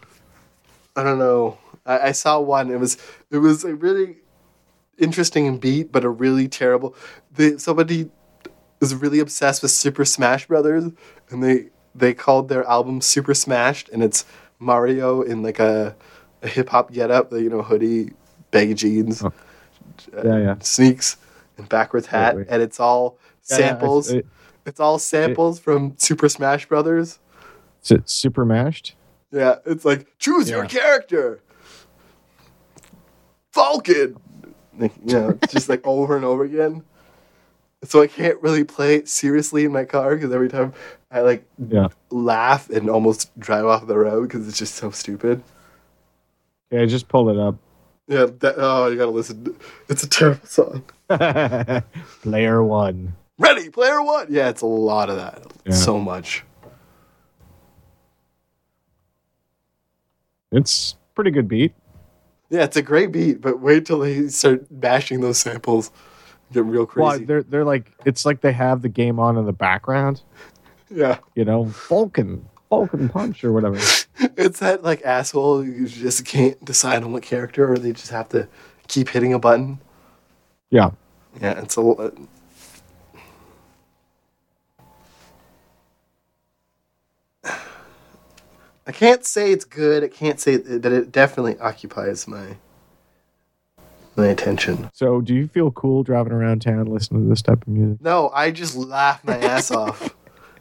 I 0.97 1.05
don't 1.05 1.19
know. 1.19 1.59
I, 1.85 2.09
I 2.09 2.13
saw 2.13 2.41
one. 2.41 2.71
It 2.71 2.81
was 2.81 2.97
it 3.31 3.39
was 3.39 3.63
a 3.65 3.75
really 3.75 4.17
interesting 4.99 5.59
beat, 5.59 5.93
but 5.93 6.05
a 6.05 6.09
really 6.09 6.49
terrible. 6.49 6.97
The, 7.35 7.59
somebody 7.59 8.11
was 8.81 8.95
really 8.95 9.21
obsessed 9.21 9.63
with 9.63 9.71
Super 9.71 10.07
Smash 10.07 10.47
Brothers, 10.49 10.85
and 11.31 11.45
they 11.45 11.69
they 11.95 12.15
called 12.15 12.49
their 12.49 12.65
album 12.67 13.03
Super 13.03 13.35
Smashed, 13.35 13.91
and 13.91 14.03
it's 14.03 14.25
Mario 14.59 15.23
in 15.23 15.43
like 15.43 15.59
a, 15.61 15.95
a 16.43 16.49
hip 16.49 16.71
hop 16.71 16.91
getup, 16.91 17.31
the 17.31 17.43
you 17.43 17.51
know 17.51 17.63
hoodie, 17.63 18.13
baggy 18.51 18.75
jeans, 18.75 19.23
uh, 19.23 19.31
Yeah, 20.25 20.39
yeah. 20.39 20.55
sneaks, 20.61 21.19
and 21.59 21.69
backwards 21.69 22.07
hat, 22.07 22.37
wait. 22.37 22.47
and 22.49 22.63
it's 22.63 22.81
all 22.81 23.19
Yeah, 23.51 23.59
yeah, 23.59 23.67
samples. 23.69 24.11
it- 24.13 24.27
it's 24.65 24.81
all 24.81 24.99
samples 24.99 25.59
from 25.59 25.95
Super 25.97 26.29
Smash 26.29 26.67
Brothers. 26.67 27.19
Is 27.83 27.91
it 27.91 28.09
super 28.11 28.45
mashed? 28.45 28.95
Yeah, 29.33 29.57
it's 29.65 29.85
like 29.85 30.07
choose 30.19 30.49
your 30.51 30.65
character. 30.67 31.41
Falcon. 33.53 34.17
Like, 34.79 34.93
You 35.05 35.15
know, 35.15 35.39
just 35.49 35.69
like 35.69 35.87
over 35.87 36.17
and 36.17 36.25
over 36.25 36.45
again. 36.45 36.83
So 37.85 38.03
I 38.03 38.09
can't 38.09 38.41
really 38.43 38.65
play 38.65 38.97
it 38.97 39.09
seriously 39.09 39.65
in 39.65 39.73
my 39.73 39.85
car 39.85 40.15
because 40.17 40.33
every 40.33 40.49
time 40.49 40.73
I 41.11 41.21
like 41.21 41.45
Yeah. 41.69 41.89
laugh 42.11 42.69
and 42.71 42.91
almost 42.91 43.37
drive 43.39 43.65
off 43.67 43.87
the 43.87 43.97
road 43.97 44.29
because 44.29 44.47
it's 44.49 44.59
just 44.59 44.75
so 44.75 44.91
stupid. 44.91 45.43
Yeah, 46.71 46.83
I 46.83 46.87
just 46.87 47.09
pulled 47.09 47.31
it 47.31 47.39
up. 47.39 47.57
Yeah, 48.07 48.27
that, 48.41 48.55
oh, 48.59 48.89
you 48.89 48.97
gotta 48.97 49.11
listen. 49.11 49.57
It's 49.89 50.03
a 50.03 50.09
terrible 50.09 50.47
song. 50.47 50.85
Player 52.23 52.63
one. 52.63 53.15
Ready, 53.39 53.71
player 53.71 54.03
one. 54.03 54.27
Yeah, 54.31 54.49
it's 54.49 54.63
a 54.63 54.67
lot 54.67 55.09
of 55.11 55.17
that. 55.17 55.43
Yeah. 55.65 55.73
So 55.73 55.99
much. 55.99 56.45
It's 60.51 60.97
pretty 61.15 61.31
good 61.31 61.49
beat. 61.49 61.73
Yeah, 62.51 62.65
it's 62.65 62.77
a 62.77 62.83
great 62.83 63.13
beat, 63.13 63.41
but 63.41 63.61
wait 63.61 63.87
till 63.87 64.01
they 64.01 64.29
start 64.29 64.67
bashing 64.71 65.21
those 65.21 65.39
samples. 65.39 65.91
Get 66.53 66.65
real 66.65 66.87
crazy. 66.87 67.05
Well, 67.05 67.19
they're 67.21 67.43
they're 67.43 67.65
like 67.65 67.93
it's 68.07 68.25
like 68.25 68.41
they 68.41 68.53
have 68.53 68.81
the 68.83 68.89
game 68.89 69.19
on 69.21 69.37
in 69.37 69.45
the 69.45 69.53
background. 69.53 70.23
yeah. 70.91 71.19
You 71.35 71.45
know, 71.45 71.67
Falcon, 71.67 72.49
Falcon 72.71 73.09
punch 73.09 73.45
or 73.45 73.53
whatever. 73.53 73.79
It's 74.37 74.59
that 74.59 74.83
like 74.83 75.03
asshole 75.05 75.65
you 75.65 75.87
just 75.87 76.25
can't 76.25 76.65
decide 76.65 77.05
on 77.05 77.13
what 77.13 77.23
character, 77.23 77.73
or 77.73 77.79
they 77.79 77.93
just 77.93 78.11
have 78.11 78.29
to 78.31 78.49
keep 78.89 79.11
hitting 79.11 79.33
a 79.33 79.39
button. 79.39 79.81
Yeah. 80.71 80.91
Yeah, 81.41 81.61
it's 81.63 81.77
a. 81.77 81.81
l- 81.81 82.01
uh, 82.01 82.11
I 88.87 88.93
can't 88.93 89.25
say 89.25 89.53
it's 89.53 89.65
good. 89.65 90.03
I 90.03 90.09
can't 90.09 90.41
say 90.41 90.57
that 90.57 90.93
it 90.93 91.13
definitely 91.13 91.59
occupies 91.59 92.27
my 92.27 92.57
my 94.17 94.27
attention. 94.27 94.91
So, 94.95 95.21
do 95.21 95.35
you 95.35 95.47
feel 95.47 95.71
cool 95.71 96.03
driving 96.03 96.33
around 96.33 96.63
town 96.63 96.87
listening 96.87 97.23
to 97.25 97.29
this 97.29 97.43
type 97.43 97.63
of 97.63 97.69
music? 97.69 98.01
No, 98.01 98.31
I 98.31 98.51
just 98.51 98.75
laugh 98.75 99.23
my 99.25 99.37
ass 99.37 99.71
off. 99.71 100.17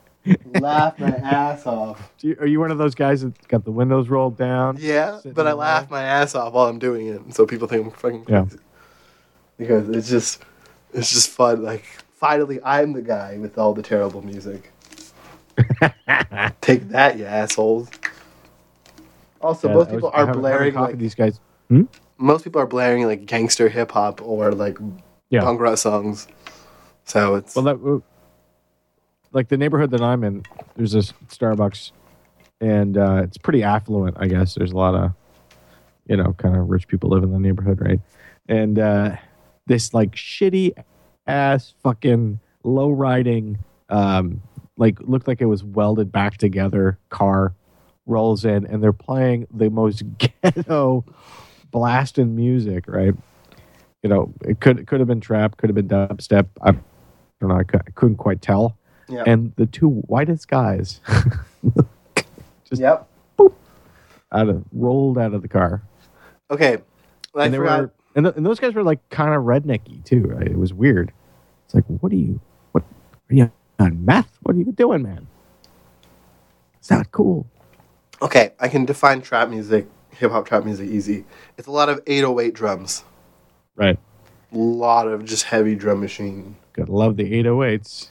laugh 0.46 1.00
my 1.00 1.15
ass 1.15 1.65
off. 1.65 2.12
Do 2.20 2.28
you, 2.28 2.38
are 2.39 2.46
you 2.46 2.60
one 2.60 2.70
of 2.70 2.78
those 2.78 2.96
guys 2.96 3.22
that 3.22 3.48
got 3.48 3.63
the 3.63 3.72
windows 3.72 4.10
rolled 4.10 4.38
down? 4.38 4.78
Yeah, 4.80 5.22
but 5.34 5.48
I 5.48 5.54
laugh 5.54 5.89
my 5.89 6.04
ass 6.04 6.36
off 6.36 6.54
while 6.54 6.67
I'm 6.67 6.80
doing 6.80 7.08
it, 7.08 7.22
and 7.22 7.34
so 7.34 7.48
people 7.48 7.67
think 7.67 7.86
I'm 7.86 7.91
fucking 7.91 8.26
Yeah. 8.28 8.46
Crazy. 9.58 9.74
Because 9.74 9.89
it's 9.89 10.10
just, 10.10 10.43
it's 10.93 11.12
just 11.12 11.30
fun. 11.30 11.63
Like 11.63 11.84
finally, 12.15 12.60
I'm 12.63 12.93
the 12.93 13.02
guy 13.02 13.38
with 13.38 13.58
all 13.58 13.74
the 13.74 13.82
terrible 13.84 14.22
music. 14.22 14.72
Take 16.62 16.89
that, 16.89 17.17
you 17.17 17.26
assholes. 17.26 17.89
Also, 19.41 19.67
Yeah, 19.70 19.74
most 19.76 19.89
I 19.89 19.91
was- 19.93 19.98
people 19.98 20.10
are 20.10 20.12
haven't- 20.20 20.28
haven't 20.28 20.41
blaring 20.41 20.74
like 20.76 20.98
these 20.98 21.15
guys. 21.15 21.39
most 22.17 22.43
people 22.43 22.62
are 22.62 22.65
blaring 22.67 23.06
like 23.06 23.26
gangster 23.26 23.70
hip 23.70 23.91
hop 23.91 24.22
or 24.22 24.52
like 24.52 24.78
Yeah. 25.30 25.41
punk 25.41 25.60
rock 25.60 25.78
songs. 25.78 26.28
So 27.06 27.36
it's 27.36 27.56
Well, 27.56 27.65
that 27.65 28.02
like 29.34 29.50
the 29.50 29.58
neighborhood 29.58 29.91
that 29.91 30.02
I'm 30.02 30.24
in, 30.24 30.43
there's 30.76 30.93
this 30.93 31.13
Starbucks, 31.30 31.91
and 32.62 32.98
uh, 32.98 33.22
it's 33.24 33.38
pretty 33.38 33.62
affluent. 33.63 34.17
I 34.20 34.28
guess 34.28 34.56
there's 34.56 34.72
a 34.72 34.76
lot 34.78 34.96
of, 34.96 35.12
you 36.08 36.17
know, 36.17 36.34
kind 36.34 36.56
of 36.58 36.70
rich 36.70 36.88
people 36.88 37.10
live 37.10 37.24
in 37.24 37.32
the 37.32 37.39
neighborhood, 37.39 37.80
right? 37.82 38.00
And 38.48 38.80
uh, 38.80 39.15
this 39.67 39.93
like 39.93 40.12
shitty 40.12 40.71
ass 41.27 41.73
fucking 41.84 42.39
low 42.63 42.89
riding, 42.89 43.60
um, 43.89 44.41
like 44.77 44.99
looked 45.01 45.27
like 45.27 45.41
it 45.41 45.45
was 45.45 45.63
welded 45.63 46.12
back 46.12 46.38
together 46.38 46.97
car 47.10 47.53
rolls 48.06 48.45
in, 48.45 48.65
and 48.65 48.82
they're 48.82 48.93
playing 48.93 49.47
the 49.53 49.69
most 49.69 50.03
ghetto 50.17 51.06
blasting 51.71 52.36
music, 52.36 52.86
right? 52.88 53.13
You 54.03 54.10
know, 54.10 54.34
it 54.45 54.60
could 54.60 54.80
it 54.80 54.88
could 54.88 54.99
have 54.99 55.08
been 55.08 55.21
trap, 55.21 55.58
could 55.58 55.69
have 55.69 55.75
been 55.75 55.88
dubstep. 55.88 56.47
I 56.62 56.71
don't 56.71 57.49
know. 57.49 57.56
I, 57.56 57.62
I 57.62 57.91
couldn't 57.95 58.17
quite 58.17 58.41
tell. 58.41 58.77
Yeah. 59.10 59.23
And 59.25 59.53
the 59.56 59.65
two 59.65 59.89
whitest 60.08 60.47
guys 60.47 60.99
just 62.65 62.82
yep. 62.82 63.08
out 64.32 64.49
of 64.49 64.63
rolled 64.73 65.17
out 65.17 65.34
of 65.34 65.41
the 65.41 65.47
car. 65.47 65.82
Okay. 66.51 66.77
I 67.36 67.45
and 67.45 67.53
they 67.53 67.58
forgot. 67.58 67.80
were 67.82 67.91
and, 68.17 68.25
th- 68.25 68.36
and 68.36 68.45
those 68.45 68.60
guys 68.60 68.73
were 68.73 68.84
like 68.84 69.08
kind 69.10 69.34
of 69.34 69.43
rednecky 69.43 70.03
too. 70.03 70.23
Right? 70.23 70.47
It 70.47 70.58
was 70.58 70.73
weird. 70.73 71.13
It's 71.65 71.75
like, 71.75 71.86
what 71.86 72.12
are 72.12 72.15
you? 72.15 72.41
What 72.71 72.84
are 73.30 73.36
you 73.36 73.51
on 73.80 74.03
meth? 74.03 74.38
What 74.41 74.56
are 74.56 74.60
you 74.60 74.65
doing, 74.65 75.03
man? 75.03 75.27
It's 76.80 76.89
not 76.89 77.12
cool. 77.12 77.45
Okay, 78.21 78.52
I 78.60 78.67
can 78.67 78.85
define 78.85 79.21
trap 79.21 79.50
music, 79.50 79.87
hip 80.10 80.31
hop 80.31 80.48
trap 80.48 80.65
music 80.65 80.89
easy. 80.89 81.25
It's 81.58 81.67
a 81.67 81.71
lot 81.71 81.89
of 81.89 82.02
808 82.08 82.54
drums. 82.54 83.04
Right. 83.75 84.00
A 84.52 84.58
lot 84.58 85.08
of 85.08 85.23
just 85.23 85.44
heavy 85.44 85.75
drum 85.75 86.00
machine. 86.00 86.56
Gotta 86.73 86.92
love 86.92 87.17
the 87.17 87.31
808s. 87.31 88.10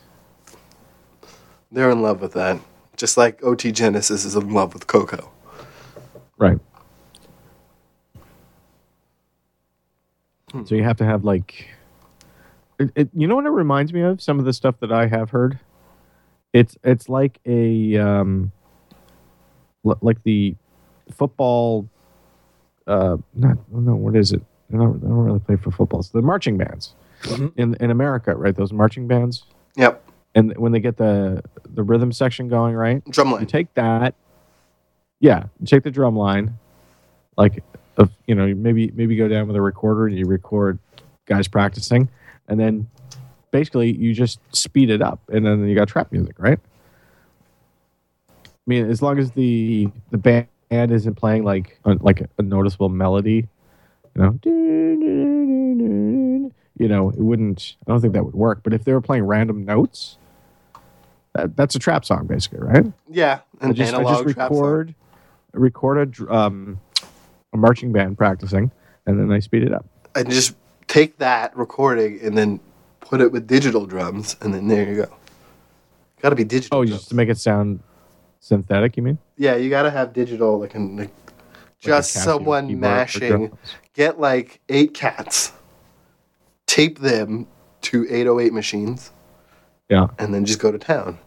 They're 1.72 1.90
in 1.90 2.02
love 2.02 2.20
with 2.20 2.34
that. 2.34 2.60
Just 2.96 3.16
like 3.16 3.42
OT 3.42 3.72
Genasis 3.72 4.24
is 4.24 4.36
in 4.36 4.50
love 4.50 4.72
with 4.72 4.86
Coco. 4.86 5.32
Right. 6.38 6.58
So 10.64 10.74
you 10.74 10.84
have 10.84 10.96
to 10.98 11.04
have 11.04 11.24
like, 11.24 11.68
it, 12.78 12.90
it, 12.94 13.08
you 13.14 13.26
know 13.26 13.34
what 13.34 13.46
it 13.46 13.50
reminds 13.50 13.92
me 13.92 14.02
of? 14.02 14.22
Some 14.22 14.38
of 14.38 14.44
the 14.44 14.52
stuff 14.52 14.76
that 14.80 14.92
I 14.92 15.06
have 15.06 15.30
heard. 15.30 15.58
It's 16.52 16.76
it's 16.84 17.08
like 17.08 17.38
a 17.44 17.96
um, 17.96 18.52
l- 19.84 19.98
like 20.00 20.22
the 20.22 20.54
football. 21.12 21.88
Uh, 22.86 23.16
not 23.34 23.58
no, 23.70 23.96
what 23.96 24.14
is 24.16 24.32
it? 24.32 24.42
I 24.72 24.76
don't, 24.76 24.96
I 25.04 25.08
don't 25.08 25.24
really 25.24 25.40
play 25.40 25.56
for 25.56 25.70
football. 25.70 26.00
It's 26.00 26.10
the 26.10 26.22
marching 26.22 26.56
bands 26.56 26.94
in 27.56 27.74
in 27.80 27.90
America, 27.90 28.34
right? 28.34 28.54
Those 28.54 28.72
marching 28.72 29.06
bands. 29.08 29.44
Yep. 29.76 30.02
And 30.34 30.56
when 30.56 30.72
they 30.72 30.80
get 30.80 30.96
the 30.96 31.42
the 31.74 31.82
rhythm 31.82 32.12
section 32.12 32.48
going, 32.48 32.74
right? 32.74 33.04
Drumline. 33.06 33.40
You 33.40 33.46
take 33.46 33.74
that. 33.74 34.14
Yeah, 35.18 35.44
you 35.60 35.66
take 35.66 35.82
the 35.82 35.90
drum 35.90 36.16
line, 36.16 36.58
like 37.36 37.62
of 37.96 38.10
you 38.26 38.34
know 38.34 38.46
maybe 38.54 38.90
maybe 38.94 39.16
go 39.16 39.28
down 39.28 39.46
with 39.46 39.56
a 39.56 39.60
recorder 39.60 40.06
and 40.06 40.18
you 40.18 40.26
record 40.26 40.78
guys 41.26 41.48
practicing, 41.48 42.08
and 42.48 42.58
then 42.60 42.88
basically 43.50 43.92
you 43.92 44.12
just 44.14 44.40
speed 44.54 44.90
it 44.90 45.02
up, 45.02 45.20
and 45.28 45.44
then 45.46 45.66
you 45.66 45.74
got 45.74 45.88
trap 45.88 46.12
music, 46.12 46.36
right? 46.38 46.58
I 48.38 48.66
mean, 48.66 48.90
as 48.90 49.00
long 49.02 49.18
as 49.18 49.30
the 49.32 49.88
the 50.10 50.18
band 50.18 50.48
isn't 50.70 51.14
playing 51.14 51.44
like 51.44 51.78
a, 51.84 51.94
like 51.94 52.20
a 52.38 52.42
noticeable 52.42 52.88
melody, 52.88 53.48
you 54.14 54.22
know, 54.22 54.38
you 56.78 56.88
know, 56.88 57.10
it 57.10 57.20
wouldn't. 57.20 57.76
I 57.86 57.90
don't 57.90 58.00
think 58.00 58.12
that 58.14 58.24
would 58.24 58.34
work. 58.34 58.60
But 58.62 58.74
if 58.74 58.84
they 58.84 58.92
were 58.92 59.00
playing 59.00 59.24
random 59.24 59.64
notes, 59.64 60.18
that, 61.34 61.56
that's 61.56 61.74
a 61.74 61.78
trap 61.78 62.04
song, 62.04 62.26
basically, 62.26 62.60
right? 62.60 62.84
Yeah, 63.08 63.40
I 63.60 63.66
an 63.66 63.74
just, 63.74 63.94
I 63.94 63.98
analog 63.98 64.24
just 64.24 64.36
trap 64.36 64.52
song. 64.52 64.60
record 64.60 64.94
record 65.52 66.20
a, 66.20 66.34
um, 66.34 66.80
a 67.56 67.60
marching 67.60 67.92
band 67.92 68.16
practicing, 68.18 68.70
and 69.06 69.18
then 69.18 69.32
I 69.32 69.40
speed 69.40 69.62
it 69.62 69.72
up. 69.72 69.86
And 70.14 70.30
just 70.30 70.54
take 70.86 71.18
that 71.18 71.56
recording 71.56 72.20
and 72.22 72.36
then 72.36 72.60
put 73.00 73.20
it 73.20 73.32
with 73.32 73.46
digital 73.46 73.86
drums, 73.86 74.36
and 74.40 74.52
then 74.54 74.68
there 74.68 74.88
you 74.88 74.96
go. 74.96 75.16
Got 76.22 76.30
to 76.30 76.36
be 76.36 76.44
digital. 76.44 76.78
Oh, 76.78 76.82
you 76.82 76.92
just 76.92 77.08
to 77.10 77.14
make 77.14 77.28
it 77.28 77.38
sound 77.38 77.80
synthetic, 78.40 78.96
you 78.96 79.02
mean? 79.02 79.18
Yeah, 79.36 79.56
you 79.56 79.70
got 79.70 79.82
to 79.82 79.90
have 79.90 80.12
digital, 80.12 80.58
like, 80.58 80.74
an, 80.74 80.96
like 80.96 81.10
just 81.78 82.12
someone 82.12 82.78
mashing. 82.80 83.56
Get 83.94 84.20
like 84.20 84.60
eight 84.68 84.92
cats, 84.94 85.52
tape 86.66 86.98
them 86.98 87.46
to 87.82 88.04
808 88.10 88.52
machines, 88.52 89.10
Yeah. 89.88 90.08
and 90.18 90.34
then 90.34 90.44
just 90.44 90.58
go 90.58 90.70
to 90.70 90.78
town. 90.78 91.18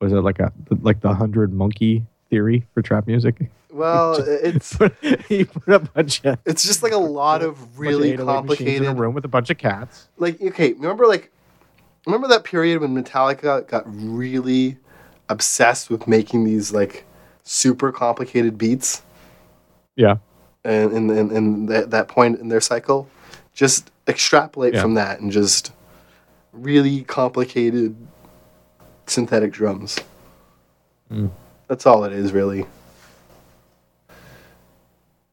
Was 0.00 0.12
it 0.12 0.16
like 0.16 0.38
a 0.40 0.52
like 0.82 1.00
the 1.00 1.14
hundred 1.14 1.52
monkey 1.54 2.04
theory 2.30 2.66
for 2.74 2.82
trap 2.82 3.06
music? 3.06 3.36
Well, 3.72 4.14
it's 4.26 4.78
you 5.28 5.44
put 5.44 5.68
a 5.74 5.80
bunch 5.80 6.24
of 6.24 6.38
it's 6.46 6.62
just 6.62 6.82
like 6.82 6.92
a 6.92 6.96
lot 6.96 7.42
of 7.42 7.78
really 7.78 8.12
808 8.12 8.14
in 8.14 8.20
a 8.20 8.24
complicated. 8.24 8.98
room 8.98 9.12
with 9.14 9.26
a 9.26 9.28
bunch 9.28 9.50
of 9.50 9.58
cats. 9.58 10.08
Like 10.16 10.40
okay, 10.40 10.72
remember 10.72 11.06
like 11.06 11.30
remember 12.06 12.26
that 12.28 12.44
period 12.44 12.80
when 12.80 12.94
Metallica 12.96 13.68
got 13.68 13.82
really 13.86 14.78
obsessed 15.28 15.90
with 15.90 16.08
making 16.08 16.44
these 16.44 16.72
like 16.72 17.04
super 17.42 17.92
complicated 17.92 18.56
beats, 18.56 19.02
Yeah. 19.94 20.16
and 20.64 20.92
in 20.94 21.10
in, 21.10 21.30
in 21.36 21.66
that, 21.66 21.90
that 21.90 22.08
point 22.08 22.40
in 22.40 22.48
their 22.48 22.62
cycle, 22.62 23.06
just 23.52 23.90
extrapolate 24.08 24.72
Yeah. 24.72 24.80
from 24.80 24.94
that 24.94 25.20
and 25.20 25.30
just 25.30 25.70
really 26.54 27.02
complicated 27.02 27.94
synthetic 29.06 29.52
drums. 29.52 29.98
Mm. 31.12 31.30
That's 31.68 31.86
all 31.86 32.04
it 32.04 32.12
is, 32.12 32.32
really. 32.32 32.66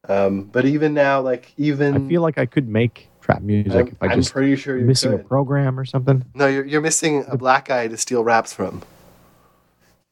Um, 0.10 0.44
but 0.44 0.66
even 0.66 0.94
now, 0.94 1.22
like 1.22 1.54
even 1.58 2.06
I 2.06 2.10
feel 2.10 2.22
like 2.22 2.38
I 2.38 2.46
could 2.46 2.68
make 2.68 3.10
trap 3.22 3.42
music 3.42 3.74
I'm, 3.74 3.88
if 3.88 3.98
I 4.02 4.08
just. 4.08 4.14
I'm 4.14 4.20
just 4.20 4.34
pretty 4.34 4.56
sure 4.58 4.78
you're 4.78 4.86
missing 4.86 5.14
a 5.14 5.18
program 5.18 5.80
or 5.80 5.86
something. 5.86 6.26
No, 6.34 6.48
you're 6.48 6.66
you're 6.66 6.82
missing 6.82 7.24
a 7.28 7.38
black 7.38 7.66
guy 7.66 7.88
to 7.88 7.98
steal 7.98 8.24
raps 8.24 8.54
from. 8.54 8.82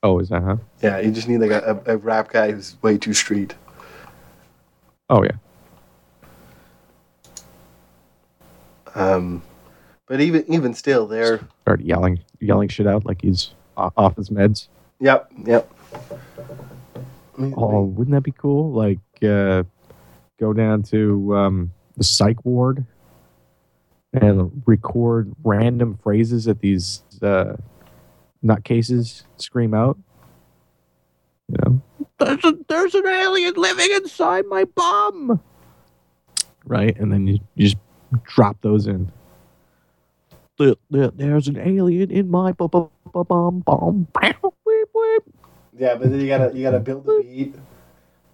Oh, 0.04 0.20
is 0.20 0.30
that 0.30 0.42
huh? 0.44 0.58
Yeah, 0.82 1.00
you 1.00 1.12
just 1.12 1.28
need 1.28 1.40
like 1.40 1.52
a, 1.52 1.82
a, 1.86 1.94
a 1.94 1.98
rap 1.98 2.30
guy 2.30 2.52
who's 2.52 2.76
way 2.82 2.98
too 2.98 3.14
street. 3.14 3.54
Oh 5.10 5.24
yeah. 5.24 5.32
Um, 8.96 9.42
but 10.08 10.22
even 10.22 10.46
even 10.48 10.74
still, 10.74 11.06
they're 11.06 11.42
Start 11.64 11.82
yelling 11.82 12.22
yelling 12.40 12.70
shit 12.70 12.88
out 12.88 13.06
like 13.06 13.22
he's 13.22 13.52
off 13.76 14.16
his 14.16 14.30
meds. 14.30 14.68
yep 15.00 15.30
yep. 15.46 15.72
Oh, 17.40 17.84
wouldn't 17.86 18.14
that 18.16 18.22
be 18.22 18.32
cool? 18.32 18.72
Like, 18.72 19.00
uh, 19.24 19.64
go 20.40 20.54
down 20.54 20.84
to 20.84 21.36
um, 21.36 21.72
the 21.98 22.04
psych 22.04 22.44
ward 22.46 22.86
and 24.14 24.62
record 24.66 25.32
random 25.44 25.98
phrases 26.04 26.46
that 26.46 26.60
these 26.60 27.02
uh, 27.22 27.56
nutcases 28.44 29.24
scream 29.38 29.74
out. 29.74 29.98
You 31.48 31.56
know, 31.66 31.82
there's, 32.20 32.44
a, 32.46 32.58
there's 32.68 32.96
an 32.96 33.08
alien 33.08 33.54
living 33.56 33.90
inside 33.96 34.46
my 34.48 34.66
bum. 34.66 35.42
Right, 36.66 36.96
and 36.98 37.12
then 37.12 37.26
you, 37.28 37.40
you 37.56 37.66
just 37.70 37.78
drop 38.24 38.58
those 38.62 38.88
in. 38.88 39.12
There- 40.60 40.76
there- 40.92 41.12
There's 41.12 41.48
an 41.48 41.58
alien 41.58 42.12
in 42.12 42.30
my 42.30 42.52
bum 42.52 42.70
bum 42.70 42.90
bum 43.14 43.60
bum. 43.66 44.08
Whip, 44.22 44.90
whip. 44.94 45.24
Yeah, 45.78 45.96
but 45.96 46.10
then 46.12 46.20
you 46.20 46.28
gotta 46.28 46.56
you 46.56 46.64
gotta 46.64 46.80
build 46.80 47.06
the 47.06 47.22
beat, 47.24 47.56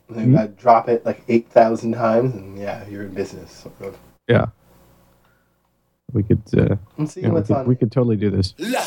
and 0.09 0.17
then 0.17 0.29
you 0.31 0.35
gotta 0.35 0.49
drop 0.49 0.89
it 0.89 1.05
like 1.05 1.21
eight 1.27 1.49
thousand 1.49 1.93
times, 1.93 2.33
and 2.35 2.57
yeah, 2.57 2.87
you're 2.87 3.03
in 3.03 3.13
business. 3.13 3.51
Sort 3.51 3.81
of. 3.81 3.97
Yeah. 4.27 4.47
We 6.13 6.23
could. 6.23 6.41
Uh, 6.57 6.77
Let's 6.97 7.13
see 7.13 7.21
you 7.21 7.27
know, 7.27 7.33
we, 7.33 7.39
what's 7.39 7.47
could 7.49 7.57
on- 7.57 7.67
we 7.67 7.75
could 7.75 7.91
totally 7.91 8.15
do 8.15 8.29
this. 8.31 8.53
Look, 8.57 8.83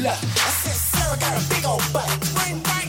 Look, 0.00 0.12
I 0.12 0.16
said 0.16 0.72
Sarah 0.72 1.18
got 1.18 1.36
a 1.36 1.48
big 1.50 1.66
old 1.66 1.82
butt. 1.92 2.08
Spring 2.24 2.58
break. 2.60 2.79